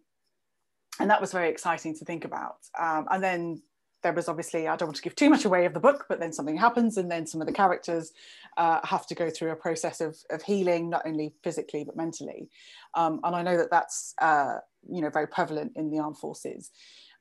and 0.99 1.09
that 1.09 1.21
was 1.21 1.31
very 1.31 1.49
exciting 1.49 1.95
to 1.97 2.05
think 2.05 2.25
about. 2.25 2.57
Um, 2.79 3.05
and 3.11 3.23
then 3.23 3.61
there 4.05 4.13
was 4.13 4.29
obviously, 4.29 4.67
I 4.67 4.75
don't 4.75 4.89
want 4.89 4.97
to 4.97 5.01
give 5.01 5.15
too 5.15 5.31
much 5.31 5.45
away 5.45 5.65
of 5.65 5.73
the 5.73 5.79
book, 5.79 6.05
but 6.07 6.19
then 6.19 6.31
something 6.31 6.55
happens 6.55 6.97
and 6.97 7.09
then 7.09 7.25
some 7.25 7.41
of 7.41 7.47
the 7.47 7.53
characters 7.53 8.13
uh, 8.55 8.79
have 8.83 9.07
to 9.07 9.15
go 9.15 9.31
through 9.31 9.49
a 9.49 9.55
process 9.55 9.99
of, 9.99 10.15
of 10.29 10.43
healing, 10.43 10.91
not 10.91 11.01
only 11.07 11.33
physically, 11.43 11.83
but 11.83 11.95
mentally. 11.95 12.47
Um, 12.93 13.19
and 13.23 13.35
I 13.35 13.41
know 13.41 13.57
that 13.57 13.71
that's, 13.71 14.13
uh, 14.21 14.57
you 14.87 15.01
know, 15.01 15.09
very 15.09 15.27
prevalent 15.27 15.71
in 15.75 15.89
the 15.89 15.97
armed 15.97 16.19
forces. 16.19 16.69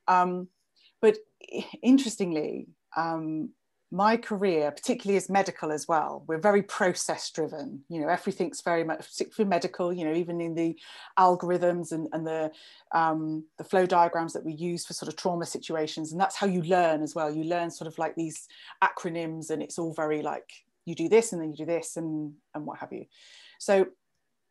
Um, 0.07 0.47
but 1.01 1.17
interestingly, 1.81 2.67
um, 2.95 3.49
my 3.91 4.17
career, 4.17 4.71
particularly 4.71 5.17
as 5.17 5.29
medical 5.29 5.71
as 5.71 5.87
well, 5.87 6.23
we're 6.27 6.39
very 6.39 6.63
process 6.63 7.29
driven. 7.29 7.83
You 7.87 8.01
know, 8.01 8.09
everything's 8.09 8.61
very 8.61 8.83
much, 8.83 8.99
particularly 8.99 9.49
medical. 9.49 9.93
You 9.93 10.05
know, 10.05 10.13
even 10.13 10.41
in 10.41 10.55
the 10.55 10.77
algorithms 11.17 11.91
and, 11.91 12.07
and 12.11 12.25
the 12.25 12.51
um, 12.93 13.45
the 13.57 13.63
flow 13.63 13.85
diagrams 13.85 14.33
that 14.33 14.43
we 14.43 14.53
use 14.53 14.85
for 14.85 14.93
sort 14.93 15.09
of 15.09 15.15
trauma 15.15 15.45
situations, 15.45 16.11
and 16.11 16.19
that's 16.19 16.35
how 16.35 16.47
you 16.47 16.61
learn 16.63 17.03
as 17.03 17.15
well. 17.15 17.33
You 17.33 17.43
learn 17.43 17.69
sort 17.69 17.87
of 17.87 17.97
like 17.97 18.15
these 18.15 18.47
acronyms, 18.83 19.49
and 19.49 19.61
it's 19.61 19.77
all 19.77 19.93
very 19.93 20.21
like 20.21 20.49
you 20.85 20.95
do 20.95 21.09
this 21.09 21.33
and 21.33 21.41
then 21.41 21.49
you 21.49 21.57
do 21.57 21.65
this 21.65 21.97
and 21.97 22.33
and 22.53 22.65
what 22.65 22.79
have 22.79 22.91
you. 22.91 23.05
So 23.59 23.87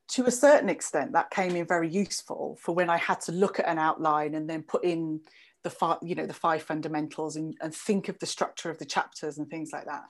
to 0.07 0.27
a 0.27 0.31
certain 0.31 0.69
extent, 0.69 1.13
that 1.13 1.31
came 1.31 1.57
in 1.57 1.67
very 1.67 1.89
useful 1.89 2.59
for 2.61 2.75
when 2.75 2.91
I 2.91 2.99
had 2.99 3.21
to 3.23 3.33
look 3.33 3.59
at 3.59 3.69
an 3.69 3.79
outline 3.79 4.35
and 4.35 4.49
then 4.49 4.63
put 4.63 4.85
in 4.85 5.21
the 5.65 5.71
five, 5.71 5.99
you 6.03 6.15
know, 6.15 6.27
the 6.27 6.35
five 6.35 6.63
fundamentals 6.63 7.37
and, 7.37 7.57
and 7.61 7.75
think 7.75 8.09
of 8.09 8.19
the 8.21 8.27
structure 8.27 8.71
of 8.71 8.79
the 8.79 8.85
chapters 8.85 9.39
and 9.39 9.49
things 9.49 9.71
like 9.73 9.87
that. 9.87 10.05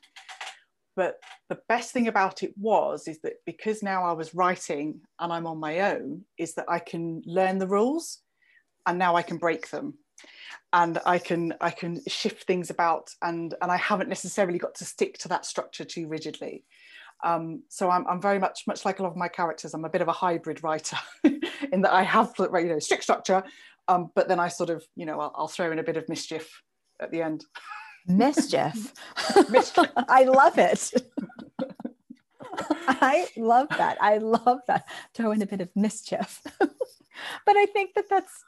But 0.97 1.17
the 1.49 1.59
best 1.69 1.93
thing 1.93 2.09
about 2.09 2.43
it 2.43 2.53
was 2.57 3.09
is 3.09 3.21
that 3.23 3.35
because 3.47 3.83
now 3.83 4.05
I 4.05 4.12
was 4.12 4.35
writing 4.35 5.01
and 5.19 5.33
I'm 5.33 5.47
on 5.47 5.59
my 5.59 5.93
own, 5.93 6.25
is 6.38 6.55
that 6.55 6.67
I 6.69 6.79
can 6.79 7.23
learn 7.25 7.59
the 7.59 7.67
rules 7.67 8.21
and 8.87 8.99
now 8.99 9.17
I 9.17 9.23
can 9.23 9.38
break 9.38 9.71
them 9.71 9.95
and 10.73 11.01
I 11.05 11.19
can 11.19 11.55
I 11.61 11.71
can 11.71 12.01
shift 12.07 12.45
things 12.45 12.71
about 12.71 13.11
and 13.23 13.55
and 13.61 13.71
I 13.71 13.77
haven't 13.77 14.09
necessarily 14.09 14.59
got 14.59 14.75
to 14.77 14.85
stick 14.85 15.19
to 15.19 15.29
that 15.29 15.47
structure 15.47 15.85
too 15.85 16.07
rigidly. 16.07 16.64
Um, 17.23 17.62
so 17.69 17.90
I'm, 17.90 18.07
I'm 18.07 18.21
very 18.21 18.38
much 18.38 18.64
much 18.67 18.85
like 18.85 18.99
a 18.99 19.03
lot 19.03 19.11
of 19.11 19.17
my 19.17 19.29
characters. 19.29 19.73
I'm 19.73 19.85
a 19.85 19.88
bit 19.88 20.03
of 20.03 20.09
a 20.09 20.12
hybrid 20.12 20.62
writer 20.62 20.99
in 21.73 21.81
that 21.83 21.93
I 21.93 22.03
have 22.03 22.35
you 22.38 22.49
know 22.51 22.79
strict 22.79 23.03
structure, 23.03 23.43
um, 23.88 24.11
but 24.14 24.29
then 24.29 24.40
I 24.40 24.49
sort 24.49 24.70
of 24.70 24.85
you 24.97 25.07
know 25.07 25.20
I'll, 25.20 25.33
I'll 25.37 25.49
throw 25.49 25.73
in 25.73 25.79
a 25.79 25.85
bit 25.85 25.97
of 25.97 26.09
mischief 26.09 26.62
at 27.01 27.11
the 27.11 27.23
end. 27.23 27.44
Mischief. 28.07 28.92
mischief. 29.51 29.90
I 29.97 30.25
love 30.25 30.59
it. 30.59 30.92
I 32.87 33.27
love 33.37 33.68
that. 33.70 33.99
I 34.01 34.18
love 34.18 34.61
that. 34.68 34.85
Throw 35.14 35.33
in 35.33 35.42
a 35.42 35.47
bit 35.47 35.61
of 35.61 35.70
mischief. 35.75 36.40
but 36.59 37.57
I 37.57 37.66
think 37.66 37.94
that 37.94 38.09
that's 38.09 38.44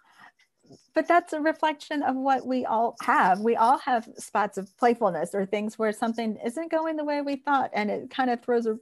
but 0.95 1.07
that's 1.07 1.33
a 1.33 1.41
reflection 1.41 2.03
of 2.03 2.17
what 2.17 2.47
we 2.47 2.65
all 2.65 2.97
have. 3.03 3.41
We 3.41 3.55
all 3.55 3.79
have 3.79 4.09
spots 4.17 4.57
of 4.57 4.75
playfulness 4.79 5.35
or 5.35 5.45
things 5.45 5.79
where 5.79 5.93
something 5.93 6.39
isn't 6.45 6.71
going 6.71 6.97
the 6.97 7.05
way 7.05 7.21
we 7.21 7.37
thought, 7.37 7.71
and 7.75 7.91
it 7.91 8.11
kind 8.11 8.31
of 8.31 8.43
throws 8.43 8.67
a, 8.67 8.79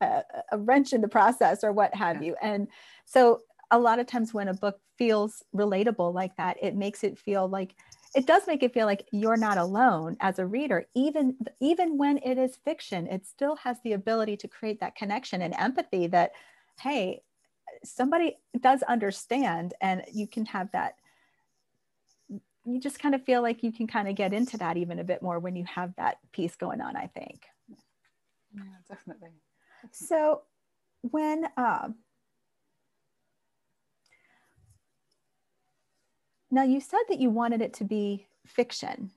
a, 0.00 0.22
a 0.52 0.58
wrench 0.58 0.92
in 0.92 1.02
the 1.02 1.08
process 1.08 1.62
or 1.62 1.72
what 1.72 1.94
have 1.94 2.22
yeah. 2.22 2.28
you. 2.28 2.36
And 2.40 2.68
so, 3.04 3.40
a 3.72 3.78
lot 3.78 3.98
of 3.98 4.06
times 4.06 4.32
when 4.32 4.48
a 4.48 4.54
book 4.54 4.78
feels 4.98 5.42
relatable 5.56 6.14
like 6.14 6.36
that, 6.36 6.56
it 6.62 6.76
makes 6.76 7.02
it 7.02 7.18
feel 7.18 7.48
like 7.48 7.74
it 8.14 8.26
does 8.26 8.46
make 8.46 8.62
it 8.62 8.74
feel 8.74 8.84
like 8.86 9.08
you're 9.10 9.38
not 9.38 9.56
alone 9.56 10.18
as 10.20 10.38
a 10.38 10.46
reader. 10.46 10.86
Even 10.94 11.36
even 11.60 11.96
when 11.96 12.18
it 12.18 12.36
is 12.38 12.56
fiction 12.56 13.06
it 13.06 13.26
still 13.26 13.56
has 13.56 13.78
the 13.82 13.94
ability 13.94 14.36
to 14.36 14.46
create 14.46 14.78
that 14.80 14.94
connection 14.94 15.40
and 15.42 15.54
empathy 15.58 16.06
that 16.08 16.32
hey 16.80 17.22
somebody 17.82 18.36
does 18.60 18.82
understand 18.82 19.72
and 19.80 20.02
you 20.12 20.26
can 20.26 20.44
have 20.46 20.70
that. 20.72 20.96
You 22.64 22.78
just 22.78 23.00
kind 23.00 23.14
of 23.14 23.24
feel 23.24 23.42
like 23.42 23.62
you 23.64 23.72
can 23.72 23.86
kind 23.86 24.06
of 24.06 24.14
get 24.14 24.32
into 24.34 24.58
that 24.58 24.76
even 24.76 24.98
a 24.98 25.04
bit 25.04 25.22
more 25.22 25.38
when 25.38 25.56
you 25.56 25.64
have 25.64 25.96
that 25.96 26.18
piece 26.30 26.54
going 26.54 26.80
on 26.80 26.94
i 26.96 27.06
think. 27.06 27.46
Yeah 28.54 28.62
definitely, 28.86 29.30
so 29.90 30.42
when 31.00 31.46
um, 31.56 31.96
now 36.52 36.62
you 36.62 36.80
said 36.80 37.00
that 37.08 37.18
you 37.18 37.30
wanted 37.30 37.60
it 37.60 37.74
to 37.74 37.84
be 37.84 38.28
fiction 38.46 39.10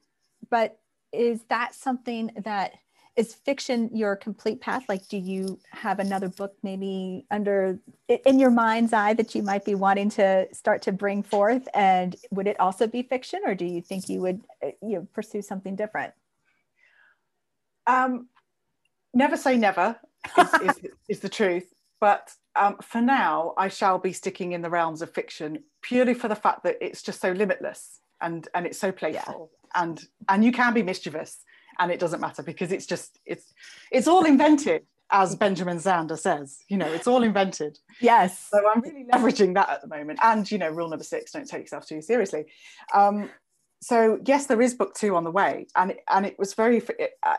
but 0.49 0.79
is 1.11 1.43
that 1.49 1.73
something 1.73 2.31
that 2.43 2.73
is 3.15 3.33
fiction 3.33 3.89
your 3.93 4.15
complete 4.15 4.59
path? 4.59 4.83
Like 4.89 5.07
do 5.07 5.17
you 5.17 5.59
have 5.71 5.99
another 5.99 6.27
book 6.27 6.53
maybe 6.63 7.25
under 7.31 7.79
in 8.07 8.39
your 8.39 8.51
mind's 8.51 8.91
eye 8.91 9.13
that 9.13 9.33
you 9.33 9.41
might 9.41 9.63
be 9.63 9.75
wanting 9.75 10.09
to 10.11 10.47
start 10.53 10.81
to 10.83 10.91
bring 10.91 11.23
forth? 11.23 11.67
And 11.73 12.15
would 12.31 12.47
it 12.47 12.59
also 12.59 12.87
be 12.87 13.03
fiction 13.03 13.41
or 13.45 13.55
do 13.55 13.65
you 13.65 13.81
think 13.81 14.09
you 14.09 14.19
would 14.21 14.41
uh, 14.63 14.71
you 14.81 14.97
know, 14.97 15.07
pursue 15.13 15.41
something 15.41 15.75
different? 15.75 16.13
Um, 17.87 18.27
never 19.13 19.37
say 19.37 19.55
never 19.57 19.95
is, 20.37 20.53
is, 20.53 20.79
is 21.09 21.19
the 21.19 21.29
truth 21.29 21.71
but 22.01 22.33
um, 22.55 22.77
for 22.81 23.01
now 23.01 23.53
i 23.57 23.67
shall 23.67 23.97
be 23.99 24.13
sticking 24.13 24.51
in 24.53 24.61
the 24.61 24.69
realms 24.69 25.01
of 25.01 25.09
fiction 25.13 25.59
purely 25.81 26.13
for 26.13 26.27
the 26.27 26.35
fact 26.35 26.63
that 26.63 26.77
it's 26.81 27.01
just 27.01 27.21
so 27.21 27.31
limitless 27.31 27.99
and 28.21 28.47
and 28.53 28.65
it's 28.65 28.79
so 28.79 28.91
playful. 28.91 29.51
Yeah. 29.51 29.81
and 29.81 30.03
and 30.29 30.43
you 30.43 30.51
can 30.51 30.73
be 30.73 30.83
mischievous 30.83 31.43
and 31.79 31.91
it 31.91 31.99
doesn't 31.99 32.19
matter 32.19 32.43
because 32.43 32.71
it's 32.71 32.85
just 32.85 33.19
it's 33.25 33.53
it's 33.91 34.07
all 34.07 34.25
invented 34.25 34.83
as 35.11 35.35
benjamin 35.35 35.77
zander 35.77 36.17
says 36.17 36.59
you 36.67 36.77
know 36.77 36.87
it's 36.87 37.07
all 37.07 37.23
invented. 37.23 37.77
Yes. 38.01 38.47
So 38.51 38.59
i'm 38.73 38.81
really 38.81 39.05
leveraging 39.11 39.53
that 39.55 39.69
at 39.69 39.81
the 39.81 39.87
moment. 39.87 40.19
And 40.21 40.49
you 40.49 40.57
know 40.57 40.69
rule 40.69 40.89
number 40.89 41.03
six 41.03 41.31
don't 41.31 41.47
take 41.47 41.61
yourself 41.61 41.85
too 41.85 42.01
seriously. 42.01 42.45
Um, 42.93 43.29
so 43.81 44.19
yes 44.25 44.45
there 44.45 44.61
is 44.61 44.73
book 44.73 44.95
two 44.95 45.15
on 45.15 45.23
the 45.23 45.31
way 45.31 45.67
and 45.75 45.93
and 46.09 46.25
it 46.25 46.37
was 46.39 46.53
very 46.53 46.81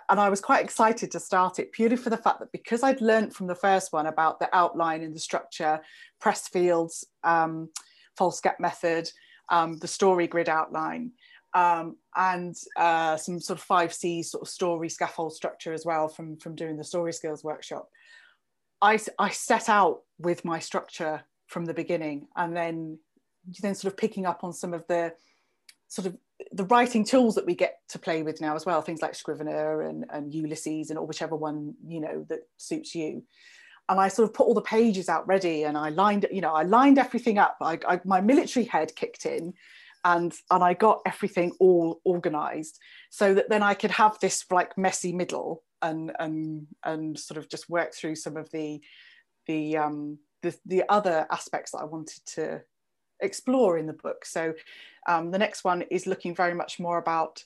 and 0.08 0.20
i 0.20 0.28
was 0.28 0.40
quite 0.40 0.62
excited 0.64 1.10
to 1.10 1.18
start 1.18 1.58
it 1.58 1.72
purely 1.72 1.96
for 1.96 2.10
the 2.10 2.16
fact 2.16 2.40
that 2.40 2.52
because 2.52 2.82
i'd 2.82 3.00
learned 3.00 3.34
from 3.34 3.46
the 3.46 3.54
first 3.54 3.92
one 3.92 4.06
about 4.06 4.38
the 4.38 4.48
outline 4.54 5.02
and 5.02 5.14
the 5.14 5.20
structure 5.20 5.80
Pressfield's 6.22 7.06
um, 7.24 7.68
Foolscap 8.18 8.60
method 8.60 9.10
um, 9.50 9.78
the 9.78 9.88
story 9.88 10.26
grid 10.26 10.48
outline 10.48 11.12
um, 11.56 11.96
and 12.14 12.54
uh, 12.76 13.16
some 13.16 13.40
sort 13.40 13.58
of 13.58 13.64
five 13.64 13.92
C 13.94 14.22
sort 14.22 14.42
of 14.42 14.48
story 14.48 14.90
scaffold 14.90 15.32
structure 15.32 15.72
as 15.72 15.86
well 15.86 16.06
from, 16.06 16.36
from 16.36 16.54
doing 16.54 16.76
the 16.76 16.84
story 16.84 17.14
skills 17.14 17.42
workshop. 17.42 17.88
I, 18.82 18.98
I 19.18 19.30
set 19.30 19.70
out 19.70 20.00
with 20.18 20.44
my 20.44 20.58
structure 20.58 21.22
from 21.46 21.64
the 21.64 21.72
beginning 21.72 22.26
and 22.36 22.54
then 22.54 22.98
then 23.62 23.74
sort 23.74 23.92
of 23.92 23.96
picking 23.96 24.26
up 24.26 24.42
on 24.42 24.52
some 24.52 24.74
of 24.74 24.84
the 24.88 25.14
sort 25.88 26.06
of 26.06 26.16
the 26.52 26.64
writing 26.64 27.04
tools 27.04 27.34
that 27.34 27.46
we 27.46 27.54
get 27.54 27.78
to 27.88 27.98
play 27.98 28.22
with 28.22 28.40
now 28.40 28.54
as 28.54 28.66
well, 28.66 28.82
things 28.82 29.02
like 29.02 29.14
Scrivener 29.14 29.82
and, 29.82 30.04
and 30.10 30.34
Ulysses 30.34 30.90
and 30.90 30.98
or 30.98 31.06
whichever 31.06 31.36
one, 31.36 31.74
you 31.86 32.00
know, 32.00 32.26
that 32.28 32.40
suits 32.56 32.94
you. 32.94 33.22
And 33.88 34.00
I 34.00 34.08
sort 34.08 34.28
of 34.28 34.34
put 34.34 34.46
all 34.46 34.54
the 34.54 34.62
pages 34.62 35.08
out 35.08 35.26
ready 35.26 35.62
and 35.62 35.78
I 35.78 35.90
lined, 35.90 36.26
you 36.32 36.40
know, 36.40 36.52
I 36.52 36.62
lined 36.62 36.98
everything 36.98 37.38
up. 37.38 37.56
I, 37.60 37.78
I 37.86 38.00
my 38.04 38.20
military 38.20 38.64
head 38.64 38.94
kicked 38.96 39.26
in 39.26 39.54
and 40.04 40.32
and 40.50 40.62
I 40.62 40.74
got 40.74 41.02
everything 41.06 41.52
all 41.58 42.00
organized 42.04 42.78
so 43.10 43.34
that 43.34 43.48
then 43.48 43.62
I 43.62 43.74
could 43.74 43.90
have 43.90 44.18
this 44.20 44.44
like 44.50 44.76
messy 44.78 45.12
middle 45.12 45.62
and 45.82 46.12
and 46.18 46.66
and 46.84 47.18
sort 47.18 47.38
of 47.38 47.48
just 47.48 47.68
work 47.68 47.94
through 47.94 48.16
some 48.16 48.36
of 48.36 48.50
the 48.50 48.80
the 49.46 49.76
um 49.76 50.18
the, 50.42 50.56
the 50.64 50.84
other 50.88 51.26
aspects 51.30 51.72
that 51.72 51.78
I 51.78 51.84
wanted 51.84 52.24
to 52.34 52.62
explore 53.20 53.78
in 53.78 53.86
the 53.86 53.92
book. 53.92 54.24
So 54.24 54.54
um, 55.06 55.30
the 55.30 55.38
next 55.38 55.64
one 55.64 55.82
is 55.90 56.06
looking 56.06 56.34
very 56.34 56.54
much 56.54 56.78
more 56.78 56.98
about 56.98 57.42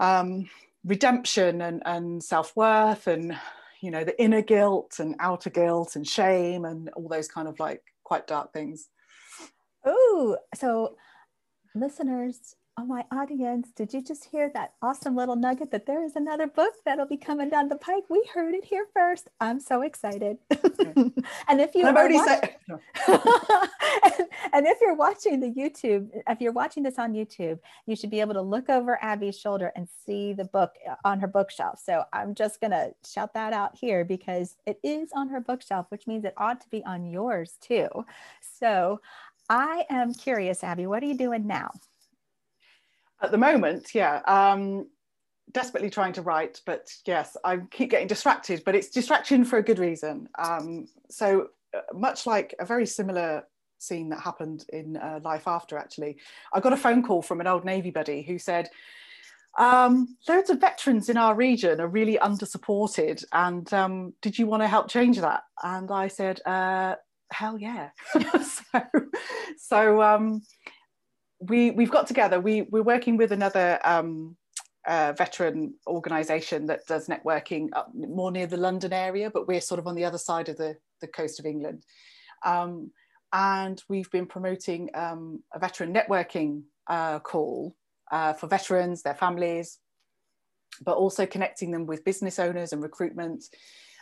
um, 0.00 0.48
redemption 0.84 1.60
and, 1.62 1.82
and 1.84 2.22
self-worth 2.22 3.06
and 3.06 3.36
you 3.80 3.90
know 3.90 4.04
the 4.04 4.20
inner 4.20 4.42
guilt 4.42 4.96
and 4.98 5.14
outer 5.20 5.50
guilt 5.50 5.96
and 5.96 6.06
shame 6.06 6.64
and 6.64 6.88
all 6.90 7.08
those 7.08 7.28
kind 7.28 7.48
of 7.48 7.58
like 7.60 7.82
quite 8.04 8.26
dark 8.26 8.52
things. 8.52 8.88
Oh, 9.84 10.36
so 10.54 10.96
listeners, 11.74 12.54
oh 12.78 12.84
my 12.84 13.04
audience, 13.10 13.70
did 13.74 13.92
you 13.92 14.00
just 14.00 14.24
hear 14.24 14.52
that 14.54 14.72
awesome 14.82 15.16
little 15.16 15.34
nugget 15.34 15.72
that 15.72 15.84
there 15.84 16.04
is 16.04 16.14
another 16.14 16.46
book 16.46 16.72
that'll 16.84 17.08
be 17.08 17.16
coming 17.16 17.50
down 17.50 17.68
the 17.68 17.76
pike? 17.76 18.04
We 18.08 18.24
heard 18.32 18.54
it 18.54 18.64
here 18.64 18.86
first. 18.94 19.28
I'm 19.40 19.58
so 19.58 19.82
excited. 19.82 20.38
and 20.50 21.60
if 21.60 21.74
you 21.74 21.84
are 21.84 21.92
watching, 21.92 22.50
and, 22.68 22.80
and 24.52 24.66
if 24.66 24.78
you're 24.80 24.94
watching 24.94 25.40
the 25.40 25.48
YouTube, 25.48 26.08
if 26.28 26.40
you're 26.40 26.52
watching 26.52 26.84
this 26.84 27.00
on 27.00 27.14
YouTube, 27.14 27.58
you 27.86 27.96
should 27.96 28.10
be 28.10 28.20
able 28.20 28.34
to 28.34 28.42
look 28.42 28.68
over 28.68 28.96
Abby's 29.02 29.36
shoulder 29.36 29.72
and 29.74 29.88
see 30.06 30.32
the 30.32 30.44
book 30.44 30.70
uh, 30.88 30.94
on 31.04 31.18
her 31.18 31.26
bookshelf. 31.26 31.80
So 31.84 32.04
I'm 32.12 32.32
just 32.32 32.60
gonna 32.60 32.90
shout 33.04 33.34
that 33.34 33.52
out 33.52 33.76
here 33.76 34.04
because 34.04 34.54
it 34.66 34.78
is 34.84 35.10
on 35.16 35.28
her 35.30 35.40
bookshelf, 35.40 35.86
which 35.88 36.06
means 36.06 36.24
it 36.24 36.34
ought 36.36 36.60
to 36.60 36.68
be 36.68 36.84
on 36.84 37.06
yours 37.06 37.58
too. 37.60 37.88
So 38.40 39.00
I 39.50 39.84
am 39.90 40.14
curious, 40.14 40.62
Abby, 40.62 40.86
what 40.86 41.02
are 41.02 41.06
you 41.06 41.16
doing 41.16 41.44
now? 41.46 41.70
At 43.20 43.30
the 43.30 43.38
moment, 43.38 43.94
yeah, 43.94 44.20
um, 44.26 44.88
desperately 45.52 45.90
trying 45.90 46.12
to 46.14 46.22
write, 46.22 46.60
but 46.66 46.88
yes, 47.06 47.36
I 47.44 47.58
keep 47.70 47.90
getting 47.90 48.06
distracted, 48.06 48.62
but 48.64 48.74
it's 48.74 48.88
distraction 48.88 49.44
for 49.44 49.58
a 49.58 49.62
good 49.62 49.78
reason. 49.78 50.28
Um, 50.38 50.86
so 51.10 51.48
uh, 51.74 51.80
much 51.94 52.26
like 52.26 52.54
a 52.60 52.64
very 52.64 52.86
similar 52.86 53.44
scene 53.78 54.08
that 54.10 54.20
happened 54.20 54.64
in 54.72 54.96
uh, 54.96 55.20
Life 55.22 55.48
After, 55.48 55.76
actually, 55.76 56.18
I 56.52 56.60
got 56.60 56.72
a 56.72 56.76
phone 56.76 57.02
call 57.02 57.22
from 57.22 57.40
an 57.40 57.46
old 57.46 57.64
Navy 57.64 57.90
buddy 57.90 58.22
who 58.22 58.38
said, 58.38 58.68
um, 59.58 60.16
loads 60.28 60.50
of 60.50 60.60
veterans 60.60 61.08
in 61.08 61.16
our 61.16 61.34
region 61.34 61.80
are 61.80 61.88
really 61.88 62.18
under 62.18 62.46
supported 62.46 63.24
and 63.32 63.72
um, 63.72 64.12
did 64.20 64.38
you 64.38 64.46
want 64.46 64.62
to 64.62 64.68
help 64.68 64.88
change 64.88 65.18
that 65.18 65.42
and 65.64 65.90
i 65.90 66.06
said 66.06 66.40
uh, 66.46 66.94
hell 67.30 67.58
yeah. 67.58 67.90
so 68.42 68.80
so 69.56 70.02
um, 70.02 70.42
we, 71.40 71.70
we've 71.70 71.90
got 71.90 72.06
together, 72.06 72.40
we, 72.40 72.62
we're 72.62 72.82
working 72.82 73.16
with 73.16 73.32
another 73.32 73.78
um, 73.84 74.36
uh, 74.86 75.12
veteran 75.16 75.74
organisation 75.86 76.66
that 76.66 76.86
does 76.86 77.08
networking 77.08 77.68
up 77.74 77.90
more 77.94 78.30
near 78.30 78.46
the 78.46 78.56
London 78.56 78.92
area, 78.92 79.30
but 79.30 79.46
we're 79.46 79.60
sort 79.60 79.78
of 79.78 79.86
on 79.86 79.94
the 79.94 80.04
other 80.04 80.18
side 80.18 80.48
of 80.48 80.56
the, 80.56 80.76
the 81.00 81.06
coast 81.06 81.38
of 81.38 81.46
England. 81.46 81.84
Um, 82.44 82.90
and 83.32 83.82
we've 83.88 84.10
been 84.10 84.26
promoting 84.26 84.90
um, 84.94 85.42
a 85.52 85.58
veteran 85.58 85.92
networking 85.92 86.62
uh, 86.86 87.18
call 87.18 87.76
uh, 88.10 88.32
for 88.32 88.46
veterans, 88.46 89.02
their 89.02 89.14
families, 89.14 89.78
but 90.82 90.96
also 90.96 91.26
connecting 91.26 91.70
them 91.70 91.86
with 91.86 92.04
business 92.04 92.38
owners 92.38 92.72
and 92.72 92.82
recruitment 92.82 93.44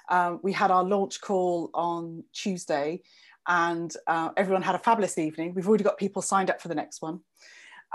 Um, 0.09 0.41
we 0.43 0.53
had 0.53 0.71
our 0.71 0.85
launch 0.85 1.21
call 1.21 1.71
on 1.75 2.25
Tuesday, 2.33 3.03
and 3.47 3.95
uh, 4.07 4.31
everyone 4.37 4.63
had 4.63 4.75
a 4.75 4.79
fabulous 4.79 5.19
evening. 5.19 5.55
We've 5.55 5.69
already 5.69 5.85
got 5.85 5.99
people 5.99 6.23
signed 6.23 6.51
up 6.51 6.61
for 6.61 6.69
the 6.69 6.75
next 6.75 7.03
one. 7.03 7.21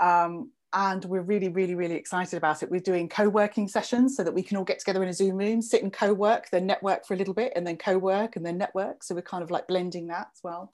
Um, 0.00 0.50
and 0.72 1.04
we're 1.04 1.22
really, 1.22 1.48
really, 1.48 1.74
really 1.74 1.96
excited 1.96 2.36
about 2.36 2.62
it. 2.62 2.70
We're 2.70 2.80
doing 2.80 3.08
co-working 3.08 3.68
sessions 3.68 4.16
so 4.16 4.24
that 4.24 4.32
we 4.32 4.42
can 4.42 4.56
all 4.56 4.64
get 4.64 4.78
together 4.78 5.02
in 5.02 5.10
a 5.10 5.12
Zoom 5.12 5.36
room, 5.36 5.60
sit 5.60 5.82
and 5.82 5.92
co-work, 5.92 6.48
then 6.50 6.66
network 6.66 7.06
for 7.06 7.12
a 7.12 7.16
little 7.16 7.34
bit, 7.34 7.52
and 7.54 7.66
then 7.66 7.76
co-work 7.76 8.36
and 8.36 8.46
then 8.46 8.56
network. 8.56 9.02
So 9.02 9.14
we're 9.14 9.22
kind 9.22 9.42
of 9.42 9.50
like 9.50 9.68
blending 9.68 10.06
that 10.06 10.28
as 10.32 10.40
well. 10.42 10.72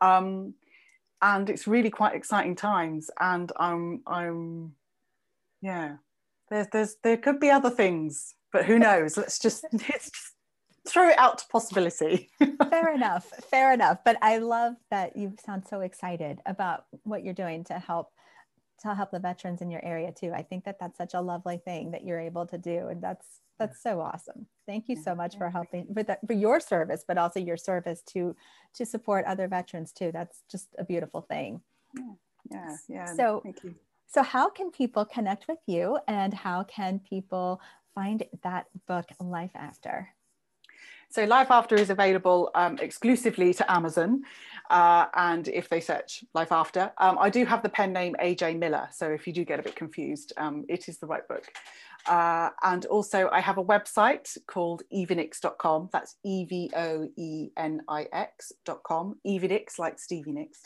Um, 0.00 0.54
and 1.22 1.50
it's 1.50 1.66
really 1.66 1.90
quite 1.90 2.14
exciting 2.14 2.54
times. 2.54 3.10
And 3.18 3.50
I'm, 3.56 4.02
I'm, 4.06 4.74
yeah, 5.60 5.96
there's, 6.48 6.68
there's, 6.72 6.96
there 7.02 7.16
could 7.16 7.40
be 7.40 7.50
other 7.50 7.70
things, 7.70 8.34
but 8.52 8.64
who 8.64 8.78
knows? 8.78 9.16
Let's 9.16 9.40
just, 9.40 9.64
let's 9.72 10.10
just 10.10 10.35
throw 10.86 11.08
it 11.08 11.18
out 11.18 11.38
to 11.38 11.46
possibility. 11.48 12.30
fair 12.70 12.94
enough. 12.94 13.26
Fair 13.50 13.72
enough. 13.72 13.98
But 14.04 14.18
I 14.22 14.38
love 14.38 14.74
that 14.90 15.16
you 15.16 15.34
sound 15.44 15.64
so 15.68 15.80
excited 15.80 16.40
about 16.46 16.86
what 17.04 17.24
you're 17.24 17.34
doing 17.34 17.64
to 17.64 17.78
help 17.78 18.12
to 18.82 18.94
help 18.94 19.10
the 19.10 19.18
veterans 19.18 19.62
in 19.62 19.70
your 19.70 19.84
area 19.84 20.12
too. 20.12 20.32
I 20.34 20.42
think 20.42 20.64
that 20.64 20.78
that's 20.78 20.98
such 20.98 21.14
a 21.14 21.20
lovely 21.20 21.56
thing 21.56 21.92
that 21.92 22.04
you're 22.04 22.20
able 22.20 22.46
to 22.46 22.58
do, 22.58 22.88
and 22.88 23.02
that's 23.02 23.40
that's 23.58 23.82
so 23.82 24.00
awesome. 24.00 24.46
Thank 24.66 24.88
you 24.88 24.96
so 24.96 25.14
much 25.14 25.36
for 25.38 25.48
helping 25.48 25.86
for 25.92 26.02
that 26.02 26.26
for 26.26 26.34
your 26.34 26.60
service, 26.60 27.04
but 27.06 27.18
also 27.18 27.40
your 27.40 27.56
service 27.56 28.02
to 28.12 28.36
to 28.74 28.84
support 28.84 29.24
other 29.26 29.48
veterans 29.48 29.92
too. 29.92 30.10
That's 30.12 30.42
just 30.50 30.68
a 30.78 30.84
beautiful 30.84 31.22
thing. 31.22 31.62
Yeah, 31.94 32.12
yeah. 32.50 32.76
yeah. 32.88 33.14
So, 33.14 33.40
thank 33.42 33.64
you. 33.64 33.74
So, 34.06 34.22
how 34.22 34.50
can 34.50 34.70
people 34.70 35.04
connect 35.04 35.48
with 35.48 35.58
you, 35.66 35.98
and 36.06 36.34
how 36.34 36.64
can 36.64 37.00
people 37.00 37.60
find 37.94 38.22
that 38.42 38.66
book, 38.86 39.06
Life 39.20 39.52
After? 39.54 40.10
So 41.16 41.24
Life 41.24 41.50
After 41.50 41.76
is 41.76 41.88
available 41.88 42.50
um, 42.54 42.76
exclusively 42.78 43.54
to 43.54 43.72
Amazon. 43.72 44.20
Uh, 44.68 45.06
and 45.14 45.48
if 45.48 45.70
they 45.70 45.80
search 45.80 46.22
Life 46.34 46.52
After, 46.52 46.92
um, 46.98 47.16
I 47.18 47.30
do 47.30 47.46
have 47.46 47.62
the 47.62 47.70
pen 47.70 47.94
name 47.94 48.14
AJ 48.22 48.58
Miller. 48.58 48.86
So 48.92 49.08
if 49.08 49.26
you 49.26 49.32
do 49.32 49.42
get 49.42 49.58
a 49.58 49.62
bit 49.62 49.74
confused, 49.74 50.34
um, 50.36 50.66
it 50.68 50.90
is 50.90 50.98
the 50.98 51.06
right 51.06 51.26
book. 51.26 51.46
Uh, 52.06 52.50
and 52.64 52.84
also 52.84 53.30
I 53.32 53.40
have 53.40 53.56
a 53.56 53.64
website 53.64 54.36
called 54.46 54.82
evoenix.com. 54.94 55.88
That's 55.90 56.16
E-V-O-E-N-I-X.com. 56.22 56.76
Evoenix, 59.26 59.78
like 59.78 59.98
Stevie 59.98 60.32
Nicks. 60.32 60.60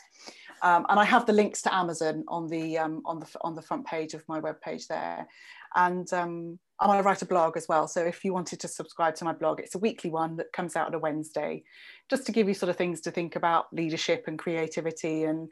Um, 0.61 0.85
and 0.89 0.99
I 0.99 1.05
have 1.05 1.25
the 1.25 1.31
links 1.31 1.61
to 1.61 1.73
Amazon 1.73 2.25
on 2.27 2.49
the, 2.49 2.77
um, 2.77 3.03
on 3.05 3.21
the, 3.21 3.27
on 3.39 3.55
the 3.55 3.61
front 3.61 3.85
page 3.85 4.13
of 4.15 4.27
my 4.27 4.41
webpage 4.41 4.87
there. 4.87 5.29
And 5.75 6.11
um, 6.13 6.59
I 6.79 6.99
write 7.01 7.21
a 7.21 7.25
blog 7.25 7.57
as 7.57 7.67
well. 7.67 7.87
So 7.87 8.03
if 8.03 8.25
you 8.25 8.33
wanted 8.33 8.59
to 8.61 8.67
subscribe 8.67 9.15
to 9.15 9.25
my 9.25 9.33
blog, 9.33 9.59
it's 9.59 9.75
a 9.75 9.79
weekly 9.79 10.09
one 10.09 10.35
that 10.37 10.51
comes 10.51 10.75
out 10.75 10.87
on 10.87 10.93
a 10.93 10.99
Wednesday, 10.99 11.63
just 12.09 12.25
to 12.25 12.31
give 12.31 12.47
you 12.47 12.53
sort 12.53 12.69
of 12.69 12.75
things 12.75 13.01
to 13.01 13.11
think 13.11 13.35
about 13.35 13.65
leadership 13.71 14.25
and 14.27 14.39
creativity 14.39 15.23
and 15.23 15.49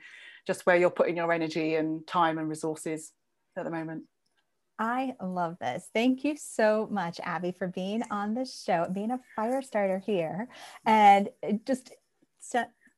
just 0.47 0.65
where 0.65 0.75
you're 0.75 0.89
putting 0.89 1.17
your 1.17 1.32
energy 1.32 1.75
and 1.75 2.08
time 2.08 2.38
and 2.38 2.49
resources 2.49 3.12
at 3.58 3.63
the 3.63 3.69
moment. 3.69 4.03
I 4.79 5.13
love 5.21 5.58
this. 5.60 5.89
Thank 5.93 6.23
you 6.23 6.36
so 6.38 6.88
much, 6.89 7.19
Abby, 7.21 7.51
for 7.51 7.67
being 7.67 8.01
on 8.10 8.34
the 8.34 8.45
show, 8.45 8.88
being 8.91 9.12
a 9.12 9.19
fire 9.36 9.62
starter 9.62 9.99
here, 9.99 10.47
and 10.86 11.29
just 11.67 11.91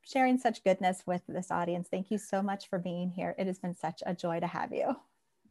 sharing 0.04 0.38
such 0.38 0.62
goodness 0.62 1.02
with 1.06 1.22
this 1.26 1.50
audience. 1.50 1.88
Thank 1.90 2.10
you 2.10 2.18
so 2.18 2.40
much 2.40 2.68
for 2.68 2.78
being 2.78 3.10
here. 3.10 3.34
It 3.36 3.48
has 3.48 3.58
been 3.58 3.74
such 3.74 4.02
a 4.06 4.14
joy 4.14 4.40
to 4.40 4.46
have 4.46 4.72
you. 4.72 4.94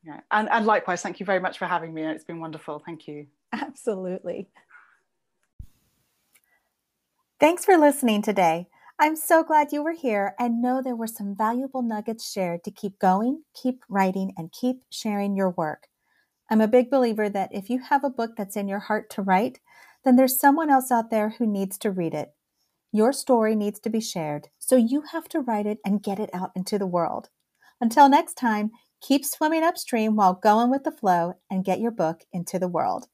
Yeah, 0.03 0.21
and, 0.31 0.49
and 0.49 0.65
likewise, 0.65 1.01
thank 1.01 1.19
you 1.19 1.25
very 1.25 1.39
much 1.39 1.57
for 1.57 1.65
having 1.65 1.93
me. 1.93 2.03
It's 2.03 2.23
been 2.23 2.39
wonderful. 2.39 2.81
Thank 2.85 3.07
you. 3.07 3.27
Absolutely. 3.53 4.49
Thanks 7.39 7.65
for 7.65 7.77
listening 7.77 8.21
today. 8.21 8.67
I'm 8.99 9.15
so 9.15 9.43
glad 9.43 9.71
you 9.71 9.83
were 9.83 9.93
here 9.93 10.35
and 10.39 10.61
know 10.61 10.81
there 10.81 10.95
were 10.95 11.07
some 11.07 11.35
valuable 11.35 11.81
nuggets 11.81 12.31
shared 12.31 12.63
to 12.63 12.71
keep 12.71 12.99
going, 12.99 13.43
keep 13.55 13.83
writing, 13.89 14.31
and 14.37 14.51
keep 14.51 14.83
sharing 14.91 15.35
your 15.35 15.49
work. 15.49 15.87
I'm 16.51 16.61
a 16.61 16.67
big 16.67 16.91
believer 16.91 17.29
that 17.29 17.49
if 17.51 17.69
you 17.69 17.79
have 17.79 18.03
a 18.03 18.09
book 18.09 18.35
that's 18.37 18.55
in 18.55 18.67
your 18.67 18.79
heart 18.79 19.09
to 19.11 19.21
write, 19.21 19.59
then 20.03 20.17
there's 20.17 20.39
someone 20.39 20.69
else 20.69 20.91
out 20.91 21.09
there 21.09 21.29
who 21.29 21.47
needs 21.47 21.77
to 21.79 21.91
read 21.91 22.13
it. 22.13 22.33
Your 22.91 23.13
story 23.13 23.55
needs 23.55 23.79
to 23.79 23.89
be 23.89 24.01
shared, 24.01 24.49
so 24.59 24.75
you 24.75 25.03
have 25.11 25.29
to 25.29 25.39
write 25.39 25.65
it 25.65 25.79
and 25.85 26.03
get 26.03 26.19
it 26.19 26.29
out 26.33 26.51
into 26.55 26.77
the 26.77 26.85
world. 26.85 27.29
Until 27.79 28.09
next 28.09 28.35
time, 28.35 28.71
keep 29.01 29.25
swimming 29.25 29.63
upstream 29.63 30.15
while 30.15 30.33
going 30.33 30.69
with 30.69 30.83
the 30.83 30.91
flow 30.91 31.33
and 31.49 31.65
get 31.65 31.79
your 31.79 31.91
book 31.91 32.21
into 32.31 32.59
the 32.59 32.67
world. 32.67 33.07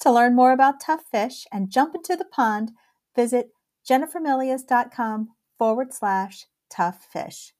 To 0.00 0.12
learn 0.12 0.34
more 0.34 0.52
about 0.52 0.80
tough 0.80 1.04
fish 1.10 1.46
and 1.50 1.70
jump 1.70 1.94
into 1.94 2.14
the 2.14 2.26
pond, 2.26 2.72
visit 3.16 3.48
jennifermilius.com 3.88 5.30
forward 5.58 5.92
slash 5.92 6.46
tough 6.70 7.06
fish. 7.10 7.54